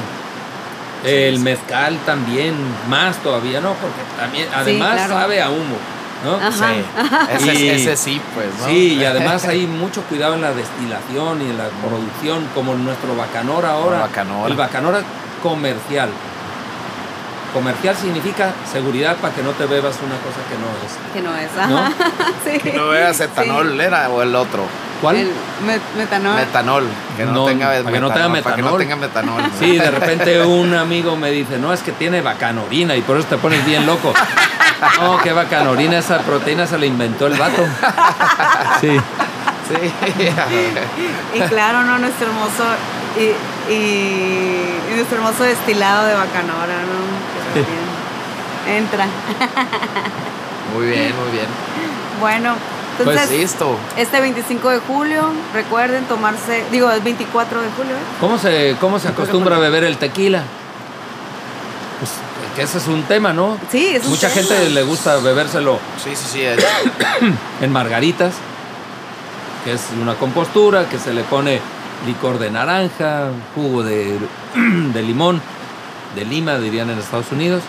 El 1.04 1.36
sí. 1.38 1.42
mezcal 1.42 1.98
también, 2.04 2.54
más 2.88 3.16
todavía, 3.18 3.60
¿no? 3.60 3.74
Porque 3.74 4.00
también, 4.18 4.48
además 4.54 4.94
claro. 4.94 5.14
sabe 5.14 5.40
a 5.42 5.50
humo, 5.50 5.76
¿no? 6.24 6.34
Ajá. 6.36 6.74
Sí. 7.38 7.46
Ese, 7.50 7.54
Y- 7.64 7.68
ese 7.68 7.96
sí, 7.96 8.20
pues, 8.34 8.48
¿no? 8.60 8.66
Sí, 8.66 8.94
y 9.00 9.04
además 9.04 9.44
hay 9.48 9.66
mucho 9.66 10.02
cuidado 10.02 10.34
en 10.34 10.42
la 10.42 10.52
destilación 10.52 11.42
y 11.42 11.46
en 11.50 11.58
la 11.58 11.68
producción, 11.68 12.46
como 12.54 12.74
en 12.74 12.84
nuestro 12.84 13.16
bacanor 13.16 13.64
ahora. 13.64 13.96
El 13.96 14.02
Bacanora. 14.02 14.48
El 14.50 14.56
bacanor 14.56 15.02
comercial. 15.42 16.10
Comercial 17.52 17.96
significa 17.96 18.52
seguridad 18.70 19.16
para 19.16 19.34
que 19.34 19.42
no 19.42 19.50
te 19.50 19.66
bebas 19.66 19.96
una 20.04 20.16
cosa 20.18 20.40
que 20.48 20.56
no 20.56 20.68
es. 20.84 21.12
Que 21.12 21.20
no 21.22 21.36
es, 21.36 21.50
ajá. 21.58 21.92
sí. 22.44 22.58
Que 22.60 22.72
no 22.72 22.88
veas 22.88 23.18
etanol, 23.20 23.72
Sí. 23.72 23.80
¿era? 23.80 24.08
O 24.08 24.22
el 24.22 24.34
otro. 24.34 24.62
¿Cuál? 25.00 25.16
El 25.16 25.28
met- 25.66 25.80
metanol. 25.96 26.34
Metanol. 26.36 26.84
Que 27.16 27.24
no, 27.24 27.32
No, 27.32 27.44
tenga 27.46 27.66
para 27.68 27.76
que 27.92 28.00
no 28.00 28.10
tenga 28.12 28.42
Para 28.42 28.56
que 28.56 28.62
no 28.62 28.68
metanol. 28.72 28.78
tenga 28.78 28.96
metanol. 28.96 29.42
¿no? 29.42 29.48
Sí, 29.58 29.78
de 29.78 29.90
repente 29.90 30.42
un 30.44 30.74
amigo 30.74 31.16
me 31.16 31.30
dice, 31.30 31.58
no, 31.58 31.72
es 31.72 31.80
que 31.82 31.92
tiene 31.92 32.20
bacanorina 32.20 32.94
y 32.96 33.00
por 33.02 33.16
eso 33.16 33.26
te 33.28 33.36
pones 33.38 33.64
bien 33.64 33.86
loco. 33.86 34.12
No, 35.00 35.18
qué 35.18 35.32
bacanorina, 35.32 35.98
esa 35.98 36.18
proteína 36.18 36.66
se 36.66 36.78
la 36.78 36.86
inventó 36.86 37.26
el 37.26 37.36
vato. 37.38 37.62
Sí. 38.80 38.96
Sí. 39.68 39.76
Y 41.34 41.40
claro, 41.42 41.82
¿no? 41.84 41.98
Nuestro 41.98 42.26
hermoso 42.28 42.64
y, 43.18 43.72
y- 43.72 44.80
y 44.90 44.94
nuestro 44.96 45.18
hermoso 45.18 45.44
destilado 45.44 46.06
de 46.06 46.14
bacanora, 46.14 46.76
¿no? 46.82 47.39
Entra. 48.68 49.06
Muy 50.76 50.86
bien, 50.86 51.12
muy 51.20 51.32
bien. 51.32 51.46
Bueno, 52.20 52.54
Pues 53.02 53.08
entonces, 53.16 53.38
listo. 53.40 53.76
este 53.96 54.20
25 54.20 54.68
de 54.68 54.78
julio, 54.78 55.22
recuerden 55.52 56.04
tomarse, 56.04 56.62
digo, 56.70 56.88
el 56.92 57.00
24 57.00 57.60
de 57.60 57.68
julio, 57.76 57.92
¿eh? 57.96 57.98
¿Cómo 58.20 58.38
se, 58.38 58.76
cómo 58.80 59.00
se 59.00 59.08
acostumbra 59.08 59.56
a 59.56 59.58
beber 59.58 59.82
el 59.82 59.96
tequila? 59.96 60.44
Pues 61.98 62.12
que 62.54 62.62
ese 62.62 62.78
es 62.78 62.86
un 62.86 63.02
tema, 63.02 63.32
¿no? 63.32 63.58
Sí, 63.72 63.84
es 63.96 64.04
un 64.04 64.10
Mucha 64.10 64.28
tema. 64.28 64.42
gente 64.46 64.70
le 64.70 64.82
gusta 64.84 65.16
bebérselo 65.16 65.80
Sí, 66.04 66.10
sí, 66.14 66.24
sí. 66.34 66.42
es- 66.42 66.64
en 67.62 67.72
margaritas, 67.72 68.34
que 69.64 69.72
es 69.72 69.80
una 70.00 70.14
compostura, 70.14 70.88
que 70.88 70.98
se 71.00 71.12
le 71.12 71.24
pone 71.24 71.60
licor 72.06 72.38
de 72.38 72.50
naranja, 72.52 73.24
jugo 73.56 73.82
de, 73.82 74.18
de 74.54 75.02
limón, 75.02 75.42
de 76.16 76.24
lima, 76.24 76.58
dirían 76.58 76.90
en 76.90 76.98
Estados 76.98 77.30
Unidos, 77.32 77.62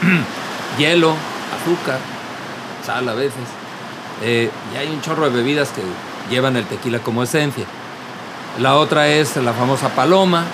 hielo, 0.78 1.14
azúcar, 1.60 1.98
sal 2.84 3.08
a 3.08 3.14
veces. 3.14 3.34
Eh, 4.22 4.50
y 4.72 4.76
hay 4.76 4.88
un 4.88 5.00
chorro 5.02 5.28
de 5.28 5.36
bebidas 5.36 5.70
que 5.70 5.82
llevan 6.32 6.56
el 6.56 6.64
tequila 6.66 6.98
como 7.00 7.22
esencia. 7.22 7.64
La 8.58 8.76
otra 8.76 9.08
es 9.08 9.36
la 9.36 9.52
famosa 9.52 9.88
paloma, 9.90 10.44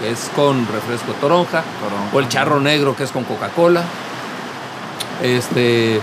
que 0.00 0.10
es 0.10 0.30
con 0.34 0.66
refresco 0.68 1.12
toronja, 1.20 1.62
Toronja. 1.82 2.10
o 2.16 2.20
el 2.20 2.28
charro 2.28 2.60
negro, 2.60 2.96
que 2.96 3.04
es 3.04 3.10
con 3.10 3.24
Coca-Cola. 3.24 3.82
Este, 5.22 6.00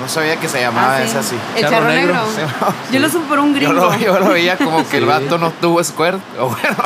No 0.00 0.08
sabía 0.08 0.36
que 0.36 0.48
se 0.48 0.60
llamaba 0.60 0.96
Ah, 0.96 1.00
sí. 1.00 1.04
esa 1.10 1.20
así. 1.20 1.36
El 1.56 1.60
Charro 1.62 1.76
charro, 1.76 1.88
negro. 1.88 2.14
negro. 2.14 2.26
Sí, 2.34 2.40
no. 2.60 2.92
Yo 2.92 3.00
lo 3.00 3.08
supe 3.08 3.26
por 3.28 3.38
un 3.40 3.52
Yo 3.52 3.56
gringo. 3.56 3.72
lo, 3.74 3.96
yo 3.98 4.18
lo 4.20 4.28
veía 4.30 4.56
como 4.56 4.88
que 4.88 4.98
el 4.98 5.06
vato 5.06 5.38
no 5.38 5.50
tuvo 5.60 5.82
squirt. 5.84 6.20
O 6.38 6.48
bueno, 6.48 6.76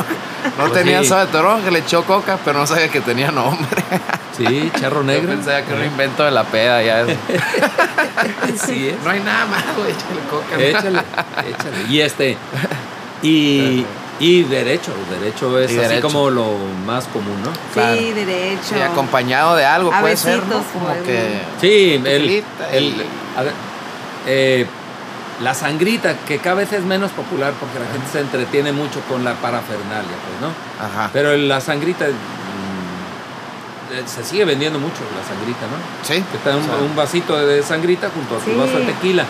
no 0.56 0.64
Pues 0.64 0.72
tenía 0.72 1.02
sí. 1.04 1.14
de 1.14 1.26
toronja, 1.26 1.70
le 1.70 1.78
echó 1.80 2.04
coca, 2.04 2.38
pero 2.44 2.58
no 2.58 2.66
sabía 2.66 2.88
que 2.88 3.00
tenía 3.00 3.30
nombre. 3.30 3.82
sí, 4.36 4.70
charro 4.80 4.96
Yo 5.00 5.04
negro. 5.04 5.28
pensaba 5.30 5.62
que 5.62 5.72
era 5.72 5.80
un 5.80 5.86
invento 5.86 6.24
de 6.24 6.30
la 6.30 6.44
peda 6.44 6.82
ya. 6.82 7.04
Sí 8.66 8.88
es. 8.88 9.02
No 9.04 9.10
hay 9.10 9.20
nada 9.20 9.46
más, 9.46 9.64
güey, 9.76 9.90
échale 9.90 10.20
coca. 10.30 10.58
Échale, 10.60 10.98
échale. 11.48 11.76
Y 11.88 12.00
este, 12.00 12.36
y, 13.22 13.84
y 14.18 14.42
derecho, 14.44 14.92
derecho 15.10 15.58
es 15.58 15.70
Y 15.70 15.78
así 15.78 15.88
derecho. 15.88 16.02
como 16.08 16.30
lo 16.30 16.54
más 16.86 17.04
común, 17.06 17.40
¿no? 17.44 17.50
Claro. 17.74 17.96
Sí, 17.98 18.12
derecho. 18.12 18.74
Sí, 18.74 18.80
acompañado 18.80 19.54
de 19.56 19.64
algo 19.64 19.92
A 19.92 20.00
puede 20.00 20.16
ser, 20.16 20.38
¿no? 20.46 20.58
besitos, 20.58 20.62
Como 20.72 21.02
que... 21.04 21.40
Sí, 21.60 21.94
el, 22.04 22.06
el- 22.06 22.30
y- 22.30 22.44
a 23.36 23.42
ver, 23.42 23.52
eh, 24.26 24.66
la 25.40 25.54
sangrita, 25.54 26.16
que 26.26 26.38
cada 26.38 26.56
vez 26.56 26.72
es 26.72 26.82
menos 26.84 27.10
popular 27.12 27.52
porque 27.60 27.78
la 27.78 27.86
gente 27.92 28.06
se 28.12 28.20
entretiene 28.20 28.72
mucho 28.72 29.00
con 29.08 29.22
la 29.24 29.34
parafernalia, 29.34 30.02
pues, 30.26 30.40
¿no? 30.40 30.50
Ajá. 30.84 31.10
Pero 31.12 31.36
la 31.36 31.60
sangrita 31.60 32.06
mm, 32.06 33.94
eh, 33.94 34.02
se 34.06 34.24
sigue 34.24 34.44
vendiendo 34.44 34.78
mucho, 34.78 35.00
la 35.16 35.22
sangrita, 35.26 35.66
¿no? 35.66 35.76
Sí. 36.02 36.22
Que 36.32 36.48
da 36.50 36.56
un, 36.56 36.62
O 36.62 36.66
sea, 36.66 36.76
un 36.76 36.96
vasito 36.96 37.36
de 37.46 37.62
sangrita 37.62 38.10
junto 38.10 38.36
a 38.36 38.38
tu 38.38 38.50
Sí. 38.50 38.56
vaso 38.56 38.78
de 38.78 38.86
tequila. 38.86 39.24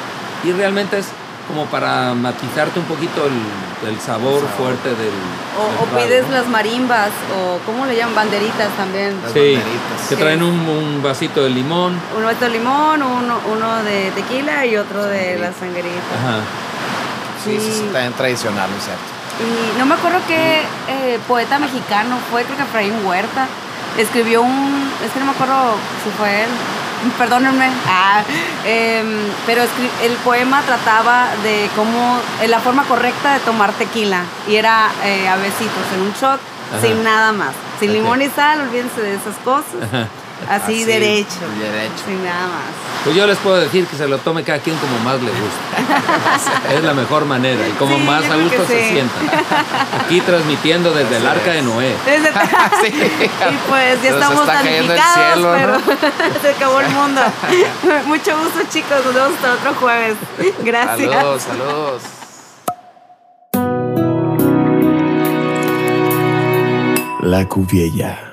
Y 0.44 0.52
realmente 0.52 0.98
es 0.98 1.08
como 1.48 1.64
para 1.66 2.14
matizarte 2.14 2.78
un 2.78 2.84
poquito 2.84 3.24
el, 3.26 3.88
el 3.88 3.98
sabor, 4.00 4.40
sabor. 4.40 4.48
fuerte 4.56 4.90
del. 4.90 5.16
O, 5.58 5.64
del 5.64 5.76
o 5.80 5.84
trago, 5.90 6.06
pides 6.06 6.26
¿no? 6.28 6.32
las 6.36 6.46
marimbas, 6.48 7.10
o 7.34 7.58
¿cómo 7.66 7.86
le 7.86 7.96
llaman? 7.96 8.14
Banderitas 8.14 8.68
también. 8.76 9.16
Las 9.22 9.32
Sí, 9.32 9.54
banderitas. 9.56 10.08
que 10.08 10.16
traen 10.16 10.42
un, 10.42 10.58
un 10.68 11.02
vasito 11.02 11.42
de 11.42 11.50
limón. 11.50 11.98
Uno 12.16 12.28
de 12.28 12.48
limón, 12.50 13.02
uno, 13.02 13.38
uno 13.50 13.82
de 13.82 14.10
tequila 14.14 14.64
y 14.66 14.76
otro 14.76 15.02
de 15.04 15.38
la 15.38 15.52
sangrita. 15.52 16.12
Ajá. 16.18 16.40
Sí, 17.44 17.58
sí, 17.58 17.66
sí, 17.66 17.72
Sí. 17.78 17.82
también 17.92 18.12
tradicional, 18.12 18.68
¿no 18.70 18.76
es 18.76 18.84
cierto? 18.84 19.02
Y 19.38 19.78
no 19.78 19.86
me 19.86 19.94
acuerdo 19.94 20.18
qué 20.26 20.62
eh, 20.88 21.18
poeta 21.28 21.58
mexicano 21.60 22.18
fue, 22.30 22.42
creo 22.44 22.56
que 22.56 22.62
Efraín 22.64 22.94
Huerta. 23.06 23.46
Escribió 23.96 24.42
un. 24.42 24.90
Es 25.04 25.12
que 25.12 25.18
no 25.20 25.26
me 25.26 25.32
acuerdo 25.32 25.74
si 26.04 26.10
fue 26.18 26.42
él. 26.42 26.48
Perdónenme. 27.18 27.68
Ah, 27.86 28.22
em, 28.64 29.06
pero 29.46 29.62
el 30.02 30.12
poema 30.24 30.62
trataba 30.62 31.28
de 31.42 31.68
cómo. 31.76 32.18
eh, 32.42 32.48
la 32.48 32.60
forma 32.60 32.84
correcta 32.84 33.34
de 33.34 33.40
tomar 33.40 33.72
tequila. 33.72 34.22
Y 34.48 34.56
era 34.56 34.90
eh, 35.04 35.28
a 35.28 35.36
besitos 35.36 35.84
en 35.94 36.00
un 36.02 36.12
shot, 36.12 36.40
Ajá. 36.72 36.80
sin 36.80 37.02
nada 37.04 37.32
más. 37.32 37.52
Sin 37.80 37.92
limón 37.92 38.20
y 38.22 38.28
sal, 38.28 38.60
olvídense 38.60 39.00
de 39.00 39.14
esas 39.14 39.36
cosas. 39.44 39.74
Ajá. 39.82 40.08
Así, 40.48 40.84
derecho. 40.84 41.40
Derecho. 41.60 42.04
Sin 42.06 42.22
nada 42.24 42.46
más. 42.46 43.04
Pues 43.04 43.16
yo 43.16 43.26
les 43.26 43.38
puedo 43.38 43.56
decir 43.56 43.86
que 43.86 43.96
se 43.96 44.06
lo 44.08 44.18
tome 44.18 44.42
cada 44.44 44.58
quien 44.60 44.76
como 44.76 44.98
más 45.00 45.20
le 45.20 45.30
gusta. 45.30 46.72
es 46.74 46.82
la 46.84 46.94
mejor 46.94 47.24
manera 47.24 47.66
y 47.66 47.72
como 47.72 47.96
Sí, 47.96 48.02
más 48.02 48.24
a 48.24 48.36
gusto 48.36 48.66
se 48.66 48.82
sí. 48.84 48.88
sienta. 48.94 49.14
Aquí 50.04 50.20
transmitiendo 50.20 50.92
desde 50.92 51.16
el 51.16 51.26
arca 51.26 51.52
de 51.52 51.62
Noé. 51.62 51.94
Desde- 52.06 52.32
Sí. 52.82 52.92
Y 52.94 53.68
pues 53.68 54.02
ya 54.02 54.10
Nos 54.12 54.20
estamos 54.22 54.40
está 54.40 54.52
cayendo 54.62 54.92
el 54.92 54.98
tanificados, 55.00 55.34
cielo, 55.34 55.54
pero 55.56 55.72
¿no? 55.78 56.40
se 56.42 56.48
acabó 56.50 56.80
el 56.80 56.88
mundo. 56.90 57.20
Mucho 58.06 58.38
gusto, 58.38 58.60
chicos. 58.70 59.04
Nos 59.04 59.14
vemos 59.14 59.32
hasta 59.34 59.52
otro 59.54 59.74
jueves. 59.80 60.16
Gracias. 60.64 61.10
Saludos, 61.12 61.42
saludos. 61.42 62.02
La 67.22 67.46
Cuviella. 67.48 68.27